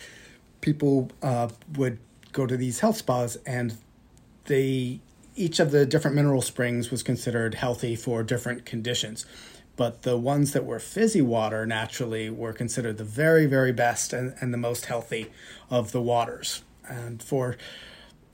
people 0.61 1.11
uh, 1.23 1.49
would 1.77 1.99
go 2.33 2.47
to 2.47 2.57
these 2.57 2.81
health 2.81 2.97
spas 2.97 3.37
and 3.47 3.77
they 4.47 5.01
each 5.37 5.61
of 5.61 5.71
the 5.71 5.87
different 5.87 6.15
mineral 6.15 6.43
springs 6.43 6.91
was 6.91 7.03
considered 7.03 7.55
healthy 7.55 7.97
for 7.97 8.23
different 8.23 8.67
conditions. 8.67 9.25
But 9.77 10.03
the 10.03 10.17
ones 10.17 10.53
that 10.53 10.67
were 10.67 10.79
fizzy 10.79 11.23
water 11.23 11.65
naturally 11.65 12.29
were 12.29 12.53
considered 12.53 12.99
the 12.99 13.05
very 13.05 13.47
very 13.47 13.73
best 13.73 14.13
and, 14.13 14.35
and 14.41 14.53
the 14.53 14.59
most 14.59 14.87
healthy 14.87 15.31
of 15.71 15.93
the 15.93 16.03
waters. 16.03 16.63
And 16.89 17.23
for 17.23 17.57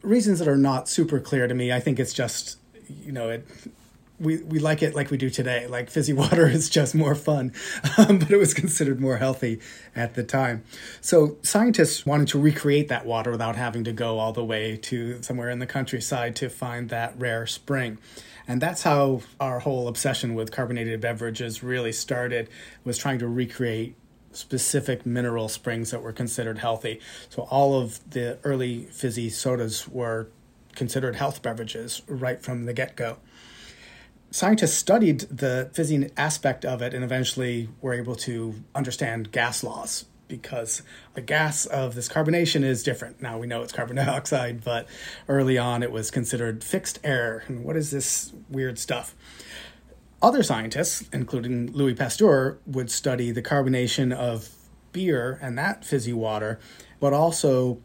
reasons 0.02 0.38
that 0.38 0.48
are 0.48 0.56
not 0.56 0.88
super 0.88 1.18
clear 1.18 1.48
to 1.48 1.54
me 1.54 1.72
i 1.72 1.80
think 1.80 1.98
it's 1.98 2.12
just 2.12 2.58
you 3.02 3.12
know 3.12 3.28
it 3.28 3.46
we, 4.18 4.38
we 4.38 4.58
like 4.58 4.82
it 4.82 4.94
like 4.94 5.10
we 5.10 5.16
do 5.16 5.30
today. 5.30 5.66
Like 5.66 5.90
fizzy 5.90 6.12
water 6.14 6.48
is 6.48 6.68
just 6.68 6.94
more 6.94 7.14
fun, 7.14 7.52
um, 7.98 8.18
but 8.18 8.30
it 8.30 8.36
was 8.36 8.54
considered 8.54 9.00
more 9.00 9.18
healthy 9.18 9.60
at 9.94 10.14
the 10.14 10.24
time. 10.24 10.64
So 11.00 11.36
scientists 11.42 12.06
wanted 12.06 12.28
to 12.28 12.38
recreate 12.38 12.88
that 12.88 13.06
water 13.06 13.30
without 13.30 13.56
having 13.56 13.84
to 13.84 13.92
go 13.92 14.18
all 14.18 14.32
the 14.32 14.44
way 14.44 14.76
to 14.76 15.22
somewhere 15.22 15.50
in 15.50 15.58
the 15.58 15.66
countryside 15.66 16.36
to 16.36 16.48
find 16.48 16.88
that 16.90 17.14
rare 17.18 17.46
spring. 17.46 17.98
And 18.48 18.62
that's 18.62 18.82
how 18.82 19.22
our 19.40 19.60
whole 19.60 19.88
obsession 19.88 20.34
with 20.34 20.52
carbonated 20.52 21.00
beverages 21.00 21.62
really 21.62 21.92
started, 21.92 22.48
was 22.84 22.96
trying 22.96 23.18
to 23.18 23.26
recreate 23.26 23.96
specific 24.30 25.04
mineral 25.04 25.48
springs 25.48 25.90
that 25.90 26.02
were 26.02 26.12
considered 26.12 26.58
healthy. 26.58 27.00
So 27.28 27.42
all 27.50 27.80
of 27.80 27.98
the 28.08 28.38
early 28.44 28.84
fizzy 28.84 29.30
sodas 29.30 29.88
were 29.88 30.28
considered 30.74 31.16
health 31.16 31.42
beverages 31.42 32.02
right 32.06 32.40
from 32.40 32.66
the 32.66 32.72
get-go 32.72 33.16
scientists 34.36 34.74
studied 34.74 35.20
the 35.20 35.70
fizzing 35.72 36.10
aspect 36.14 36.62
of 36.62 36.82
it 36.82 36.92
and 36.92 37.02
eventually 37.02 37.70
were 37.80 37.94
able 37.94 38.14
to 38.14 38.54
understand 38.74 39.32
gas 39.32 39.64
laws 39.64 40.04
because 40.28 40.82
the 41.14 41.22
gas 41.22 41.64
of 41.64 41.94
this 41.94 42.06
carbonation 42.06 42.62
is 42.62 42.82
different. 42.82 43.22
Now 43.22 43.38
we 43.38 43.46
know 43.46 43.62
it's 43.62 43.72
carbon 43.72 43.96
dioxide, 44.04 44.62
but 44.62 44.86
early 45.26 45.56
on 45.56 45.82
it 45.82 45.90
was 45.90 46.10
considered 46.10 46.62
fixed 46.62 46.98
air. 47.02 47.44
And 47.46 47.64
what 47.64 47.76
is 47.76 47.90
this 47.90 48.34
weird 48.50 48.78
stuff? 48.78 49.14
Other 50.20 50.42
scientists, 50.42 51.08
including 51.14 51.72
Louis 51.72 51.94
Pasteur, 51.94 52.58
would 52.66 52.90
study 52.90 53.30
the 53.30 53.42
carbonation 53.42 54.12
of 54.12 54.50
beer 54.92 55.38
and 55.40 55.56
that 55.56 55.82
fizzy 55.82 56.12
water, 56.12 56.60
but 57.00 57.14
also 57.14 57.80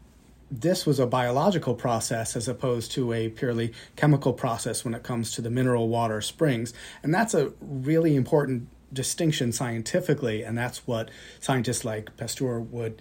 this 0.52 0.84
was 0.84 1.00
a 1.00 1.06
biological 1.06 1.74
process 1.74 2.36
as 2.36 2.46
opposed 2.46 2.92
to 2.92 3.12
a 3.14 3.30
purely 3.30 3.72
chemical 3.96 4.34
process 4.34 4.84
when 4.84 4.94
it 4.94 5.02
comes 5.02 5.32
to 5.32 5.40
the 5.40 5.48
mineral 5.48 5.88
water 5.88 6.20
springs. 6.20 6.74
And 7.02 7.12
that's 7.12 7.32
a 7.32 7.52
really 7.60 8.14
important 8.14 8.68
distinction 8.92 9.52
scientifically, 9.52 10.42
and 10.42 10.56
that's 10.56 10.86
what 10.86 11.10
scientists 11.40 11.86
like 11.86 12.14
Pasteur 12.18 12.60
would 12.60 13.00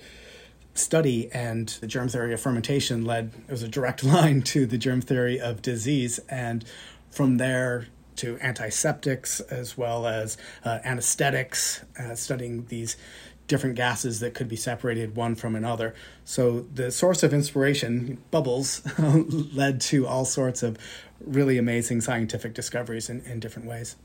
study. 0.73 1.29
And 1.33 1.67
the 1.81 1.87
germ 1.87 2.07
theory 2.07 2.33
of 2.33 2.39
fermentation 2.39 3.03
led, 3.03 3.31
it 3.47 3.51
was 3.51 3.63
a 3.63 3.67
direct 3.67 4.01
line 4.05 4.41
to 4.43 4.65
the 4.65 4.77
germ 4.77 5.01
theory 5.01 5.37
of 5.39 5.61
disease. 5.61 6.19
And 6.29 6.63
from 7.09 7.35
there, 7.35 7.87
to 8.17 8.37
antiseptics 8.39 9.39
as 9.39 9.77
well 9.77 10.05
as 10.05 10.37
uh, 10.63 10.79
anesthetics, 10.83 11.83
uh, 11.99 12.13
studying 12.13 12.65
these 12.65 12.95
different 13.47 13.75
gases 13.75 14.19
that 14.21 14.33
could 14.33 14.47
be 14.47 14.55
separated 14.55 15.15
one 15.15 15.35
from 15.35 15.55
another. 15.55 15.93
So 16.23 16.67
the 16.73 16.91
source 16.91 17.23
of 17.23 17.33
inspiration, 17.33 18.21
bubbles, 18.31 18.81
led 18.99 19.81
to 19.81 20.07
all 20.07 20.25
sorts 20.25 20.63
of 20.63 20.77
really 21.19 21.57
amazing 21.57 22.01
scientific 22.01 22.53
discoveries 22.53 23.09
in, 23.09 23.21
in 23.21 23.39
different 23.39 23.67
ways. 23.67 23.95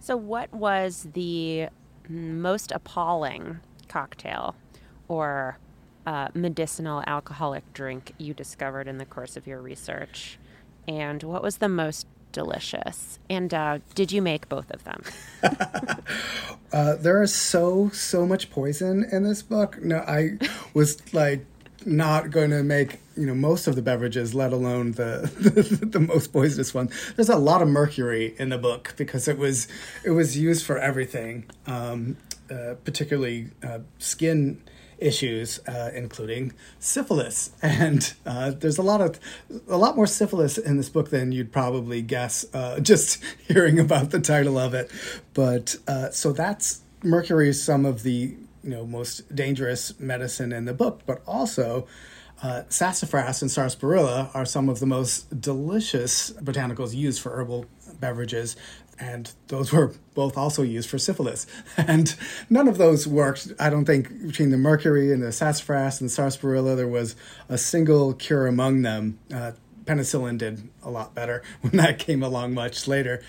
So, 0.00 0.16
what 0.16 0.52
was 0.52 1.08
the 1.12 1.68
most 2.08 2.72
appalling 2.72 3.60
cocktail 3.88 4.54
or 5.08 5.58
uh, 6.06 6.28
medicinal 6.34 7.02
alcoholic 7.06 7.72
drink 7.72 8.14
you 8.16 8.32
discovered 8.32 8.88
in 8.88 8.98
the 8.98 9.04
course 9.04 9.36
of 9.36 9.46
your 9.46 9.60
research? 9.60 10.38
And 10.86 11.22
what 11.22 11.42
was 11.42 11.58
the 11.58 11.68
most 11.68 12.06
delicious. 12.38 13.18
And 13.28 13.52
uh, 13.52 13.80
did 13.96 14.12
you 14.12 14.22
make 14.22 14.48
both 14.48 14.70
of 14.70 14.84
them? 14.84 15.02
uh, 16.72 16.94
there 16.94 17.20
is 17.20 17.34
so 17.34 17.90
so 17.90 18.24
much 18.26 18.50
poison 18.50 19.04
in 19.10 19.24
this 19.24 19.42
book. 19.42 19.82
No, 19.82 19.98
I 19.98 20.38
was 20.72 21.02
like 21.12 21.44
not 21.84 22.30
going 22.30 22.50
to 22.50 22.62
make 22.62 23.00
you 23.16 23.26
know 23.26 23.34
most 23.34 23.66
of 23.66 23.74
the 23.74 23.82
beverages, 23.82 24.34
let 24.34 24.52
alone 24.52 24.92
the, 24.92 25.30
the, 25.40 25.86
the 25.98 26.00
most 26.00 26.32
poisonous 26.32 26.72
one. 26.72 26.90
There's 27.16 27.28
a 27.28 27.36
lot 27.36 27.60
of 27.60 27.68
mercury 27.68 28.36
in 28.38 28.50
the 28.50 28.58
book 28.58 28.94
because 28.96 29.26
it 29.26 29.36
was 29.36 29.66
it 30.04 30.10
was 30.10 30.38
used 30.38 30.64
for 30.64 30.78
everything, 30.78 31.44
um, 31.66 32.16
uh, 32.50 32.74
particularly 32.84 33.50
uh, 33.64 33.80
skin 33.98 34.62
issues, 34.98 35.60
uh, 35.66 35.90
including 35.94 36.52
syphilis. 36.78 37.50
And 37.62 38.12
uh, 38.26 38.50
there's 38.50 38.78
a 38.78 38.82
lot 38.82 39.00
of 39.00 39.20
a 39.68 39.76
lot 39.76 39.94
more 39.94 40.06
syphilis 40.06 40.58
in 40.58 40.76
this 40.78 40.88
book 40.88 41.10
than 41.10 41.32
you'd 41.32 41.52
probably 41.52 42.02
guess 42.02 42.44
uh, 42.54 42.80
just 42.92 43.22
hearing 43.46 43.78
about 43.78 44.10
the 44.10 44.20
title 44.20 44.58
of 44.58 44.74
it. 44.74 44.90
But 45.34 45.76
uh, 45.86 46.10
so 46.10 46.32
that's 46.32 46.80
mercury 47.02 47.50
is 47.50 47.62
some 47.62 47.84
of 47.84 48.02
the 48.02 48.34
you 48.64 48.70
know 48.70 48.86
most 48.86 49.34
dangerous 49.34 49.98
medicine 50.00 50.52
in 50.52 50.64
the 50.64 50.74
book, 50.74 51.02
but 51.06 51.22
also. 51.26 51.86
Uh, 52.40 52.62
sassafras 52.68 53.42
and 53.42 53.50
sarsaparilla 53.50 54.30
are 54.32 54.44
some 54.46 54.68
of 54.68 54.78
the 54.78 54.86
most 54.86 55.40
delicious 55.40 56.30
botanicals 56.40 56.94
used 56.94 57.20
for 57.20 57.32
herbal 57.32 57.66
beverages 57.98 58.54
and 59.00 59.32
those 59.48 59.72
were 59.72 59.92
both 60.14 60.36
also 60.36 60.62
used 60.62 60.88
for 60.88 60.98
syphilis. 60.98 61.46
And 61.76 62.14
none 62.50 62.68
of 62.68 62.78
those 62.78 63.06
worked. 63.06 63.52
I 63.58 63.70
don't 63.70 63.84
think 63.84 64.26
between 64.26 64.50
the 64.50 64.56
mercury 64.56 65.12
and 65.12 65.22
the 65.22 65.32
sassafras 65.32 66.00
and 66.00 66.10
the 66.10 66.14
sarsaparilla, 66.14 66.74
there 66.76 66.88
was 66.88 67.16
a 67.48 67.56
single 67.56 68.12
cure 68.14 68.46
among 68.46 68.82
them. 68.82 69.18
Uh, 69.32 69.52
penicillin 69.84 70.36
did 70.36 70.68
a 70.82 70.90
lot 70.90 71.14
better 71.14 71.42
when 71.62 71.76
that 71.76 71.98
came 71.98 72.22
along 72.22 72.54
much 72.54 72.86
later. 72.86 73.22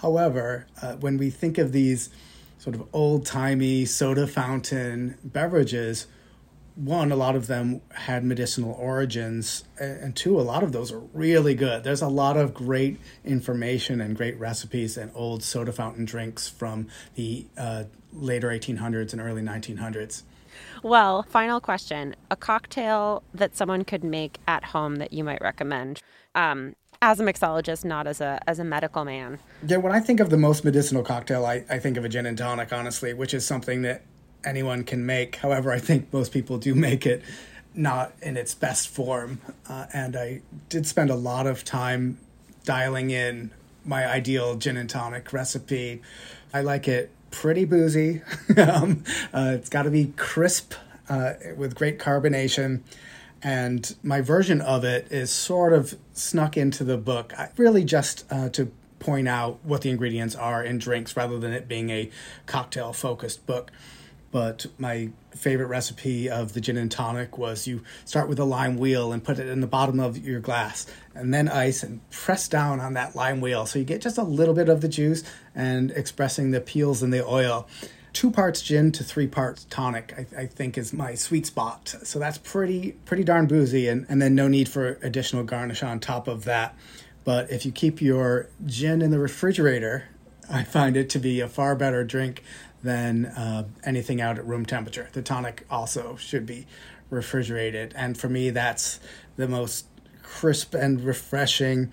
However, 0.00 0.66
uh, 0.80 0.94
when 0.94 1.18
we 1.18 1.30
think 1.30 1.58
of 1.58 1.72
these 1.72 2.10
sort 2.58 2.74
of 2.74 2.88
old 2.92 3.26
timey 3.26 3.84
soda 3.84 4.26
fountain 4.26 5.16
beverages, 5.24 6.06
one, 6.78 7.10
a 7.10 7.16
lot 7.16 7.34
of 7.34 7.48
them 7.48 7.80
had 7.92 8.24
medicinal 8.24 8.72
origins, 8.72 9.64
and 9.78 10.14
two, 10.14 10.40
a 10.40 10.42
lot 10.42 10.62
of 10.62 10.70
those 10.70 10.92
are 10.92 11.00
really 11.00 11.56
good. 11.56 11.82
There's 11.82 12.02
a 12.02 12.08
lot 12.08 12.36
of 12.36 12.54
great 12.54 13.00
information 13.24 14.00
and 14.00 14.16
great 14.16 14.38
recipes 14.38 14.96
and 14.96 15.10
old 15.12 15.42
soda 15.42 15.72
fountain 15.72 16.04
drinks 16.04 16.48
from 16.48 16.86
the 17.16 17.46
uh, 17.56 17.84
later 18.12 18.48
1800s 18.48 19.12
and 19.12 19.20
early 19.20 19.42
1900s. 19.42 20.22
Well, 20.84 21.24
final 21.24 21.60
question 21.60 22.14
a 22.30 22.36
cocktail 22.36 23.24
that 23.34 23.56
someone 23.56 23.84
could 23.84 24.04
make 24.04 24.38
at 24.46 24.66
home 24.66 24.96
that 24.96 25.12
you 25.12 25.24
might 25.24 25.40
recommend. 25.40 26.00
Um, 26.36 26.76
as 27.02 27.20
a 27.20 27.24
mixologist, 27.24 27.84
not 27.84 28.06
as 28.06 28.20
a 28.20 28.40
as 28.46 28.58
a 28.58 28.64
medical 28.64 29.04
man. 29.04 29.38
Yeah, 29.66 29.76
when 29.76 29.92
I 29.92 30.00
think 30.00 30.20
of 30.20 30.30
the 30.30 30.36
most 30.36 30.64
medicinal 30.64 31.02
cocktail, 31.02 31.44
I, 31.44 31.64
I 31.70 31.78
think 31.78 31.96
of 31.96 32.04
a 32.04 32.08
gin 32.08 32.26
and 32.26 32.36
tonic, 32.36 32.72
honestly, 32.72 33.14
which 33.14 33.34
is 33.34 33.46
something 33.46 33.82
that 33.82 34.02
anyone 34.44 34.84
can 34.84 35.04
make. 35.04 35.36
However, 35.36 35.72
I 35.72 35.78
think 35.78 36.12
most 36.12 36.32
people 36.32 36.58
do 36.58 36.74
make 36.74 37.06
it 37.06 37.22
not 37.74 38.12
in 38.22 38.36
its 38.36 38.54
best 38.54 38.88
form. 38.88 39.40
Uh, 39.68 39.86
and 39.92 40.16
I 40.16 40.42
did 40.68 40.86
spend 40.86 41.10
a 41.10 41.14
lot 41.14 41.46
of 41.46 41.64
time 41.64 42.18
dialing 42.64 43.10
in 43.10 43.50
my 43.84 44.06
ideal 44.06 44.56
gin 44.56 44.76
and 44.76 44.90
tonic 44.90 45.32
recipe. 45.32 46.02
I 46.52 46.60
like 46.60 46.88
it 46.88 47.10
pretty 47.30 47.64
boozy. 47.64 48.22
um, 48.56 49.04
uh, 49.32 49.52
it's 49.54 49.68
got 49.68 49.84
to 49.84 49.90
be 49.90 50.12
crisp 50.16 50.74
uh, 51.08 51.34
with 51.56 51.74
great 51.74 51.98
carbonation. 51.98 52.80
And 53.42 53.94
my 54.02 54.20
version 54.20 54.60
of 54.60 54.84
it 54.84 55.12
is 55.12 55.30
sort 55.30 55.72
of 55.72 55.96
snuck 56.12 56.56
into 56.56 56.82
the 56.82 56.96
book, 56.96 57.32
I, 57.38 57.50
really 57.56 57.84
just 57.84 58.24
uh, 58.30 58.48
to 58.50 58.72
point 58.98 59.28
out 59.28 59.60
what 59.62 59.82
the 59.82 59.90
ingredients 59.90 60.34
are 60.34 60.62
in 60.64 60.78
drinks 60.78 61.16
rather 61.16 61.38
than 61.38 61.52
it 61.52 61.68
being 61.68 61.90
a 61.90 62.10
cocktail 62.46 62.92
focused 62.92 63.46
book 63.46 63.70
but 64.30 64.66
my 64.78 65.10
favorite 65.34 65.66
recipe 65.66 66.28
of 66.28 66.52
the 66.52 66.60
gin 66.60 66.76
and 66.76 66.90
tonic 66.90 67.38
was 67.38 67.66
you 67.66 67.82
start 68.04 68.28
with 68.28 68.38
a 68.38 68.44
lime 68.44 68.76
wheel 68.76 69.12
and 69.12 69.22
put 69.22 69.38
it 69.38 69.48
in 69.48 69.60
the 69.60 69.66
bottom 69.66 70.00
of 70.00 70.18
your 70.18 70.40
glass 70.40 70.86
and 71.14 71.32
then 71.32 71.48
ice 71.48 71.82
and 71.82 72.08
press 72.10 72.48
down 72.48 72.80
on 72.80 72.94
that 72.94 73.14
lime 73.14 73.40
wheel. 73.40 73.64
So 73.66 73.78
you 73.78 73.84
get 73.84 74.02
just 74.02 74.18
a 74.18 74.22
little 74.22 74.54
bit 74.54 74.68
of 74.68 74.80
the 74.80 74.88
juice 74.88 75.22
and 75.54 75.90
expressing 75.92 76.50
the 76.50 76.60
peels 76.60 77.02
and 77.02 77.12
the 77.12 77.24
oil. 77.24 77.68
Two 78.12 78.30
parts 78.30 78.62
gin 78.62 78.92
to 78.92 79.04
three 79.04 79.26
parts 79.26 79.64
tonic 79.70 80.14
I, 80.36 80.42
I, 80.42 80.46
think 80.46 80.76
is 80.76 80.92
my 80.92 81.14
sweet 81.14 81.46
spot. 81.46 81.94
So 82.02 82.18
that's 82.18 82.38
pretty 82.38 82.92
pretty 83.04 83.24
darn 83.24 83.46
boozy 83.46 83.88
and, 83.88 84.06
and 84.08 84.20
then 84.20 84.34
no 84.34 84.48
need 84.48 84.68
for 84.68 84.98
additional 85.02 85.44
garnish 85.44 85.82
on 85.82 86.00
top 86.00 86.26
of 86.28 86.44
that. 86.44 86.74
But 87.24 87.50
if 87.50 87.64
you 87.64 87.72
keep 87.72 88.00
your 88.02 88.48
gin 88.66 89.02
in 89.02 89.10
the 89.10 89.18
refrigerator 89.18 90.04
I 90.50 90.64
find 90.64 90.96
it 90.96 91.10
to 91.10 91.18
be 91.18 91.40
a 91.40 91.48
far 91.48 91.74
better 91.76 92.04
drink 92.04 92.42
than 92.82 93.26
uh, 93.26 93.64
anything 93.84 94.20
out 94.20 94.38
at 94.38 94.46
room 94.46 94.64
temperature. 94.64 95.08
The 95.12 95.22
tonic 95.22 95.66
also 95.70 96.16
should 96.16 96.46
be 96.46 96.66
refrigerated. 97.10 97.92
And 97.96 98.18
for 98.18 98.28
me, 98.28 98.50
that's 98.50 99.00
the 99.36 99.48
most 99.48 99.86
crisp 100.22 100.74
and 100.74 101.00
refreshing 101.00 101.90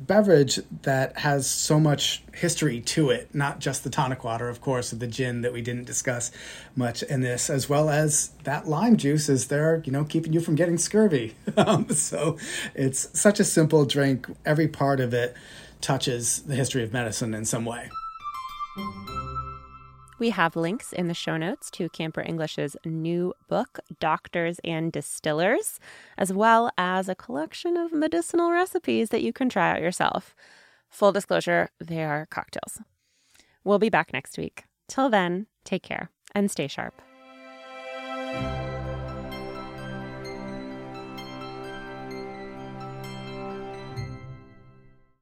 beverage 0.00 0.60
that 0.82 1.18
has 1.18 1.48
so 1.48 1.80
much 1.80 2.22
history 2.32 2.80
to 2.80 3.10
it, 3.10 3.34
not 3.34 3.58
just 3.58 3.82
the 3.82 3.90
tonic 3.90 4.22
water, 4.22 4.48
of 4.48 4.60
course, 4.60 4.90
the 4.90 5.06
gin 5.06 5.40
that 5.42 5.52
we 5.52 5.60
didn't 5.60 5.84
discuss 5.84 6.30
much 6.76 7.02
in 7.02 7.20
this, 7.20 7.50
as 7.50 7.68
well 7.68 7.90
as 7.90 8.30
that 8.44 8.68
lime 8.68 8.96
juice 8.96 9.28
is 9.28 9.48
there, 9.48 9.82
you 9.84 9.92
know, 9.92 10.04
keeping 10.04 10.32
you 10.32 10.40
from 10.40 10.54
getting 10.54 10.78
scurvy. 10.78 11.34
Um, 11.58 11.88
so 11.88 12.38
it's 12.76 13.18
such 13.18 13.40
a 13.40 13.44
simple 13.44 13.84
drink. 13.84 14.28
Every 14.46 14.68
part 14.68 15.00
of 15.00 15.12
it 15.12 15.34
touches 15.80 16.42
the 16.42 16.54
history 16.54 16.84
of 16.84 16.92
medicine 16.92 17.34
in 17.34 17.44
some 17.44 17.64
way. 17.64 17.90
We 20.18 20.30
have 20.30 20.56
links 20.56 20.92
in 20.92 21.06
the 21.06 21.14
show 21.14 21.36
notes 21.36 21.70
to 21.72 21.88
Camper 21.90 22.22
English's 22.22 22.76
new 22.84 23.34
book, 23.48 23.78
Doctors 24.00 24.58
and 24.64 24.90
Distillers, 24.90 25.78
as 26.16 26.32
well 26.32 26.72
as 26.76 27.08
a 27.08 27.14
collection 27.14 27.76
of 27.76 27.92
medicinal 27.92 28.50
recipes 28.50 29.10
that 29.10 29.22
you 29.22 29.32
can 29.32 29.48
try 29.48 29.70
out 29.70 29.80
yourself. 29.80 30.34
Full 30.88 31.12
disclosure, 31.12 31.68
they 31.78 32.02
are 32.02 32.26
cocktails. 32.26 32.80
We'll 33.62 33.78
be 33.78 33.90
back 33.90 34.12
next 34.12 34.36
week. 34.36 34.64
Till 34.88 35.08
then, 35.08 35.46
take 35.64 35.84
care 35.84 36.10
and 36.34 36.50
stay 36.50 36.66
sharp. 36.66 37.00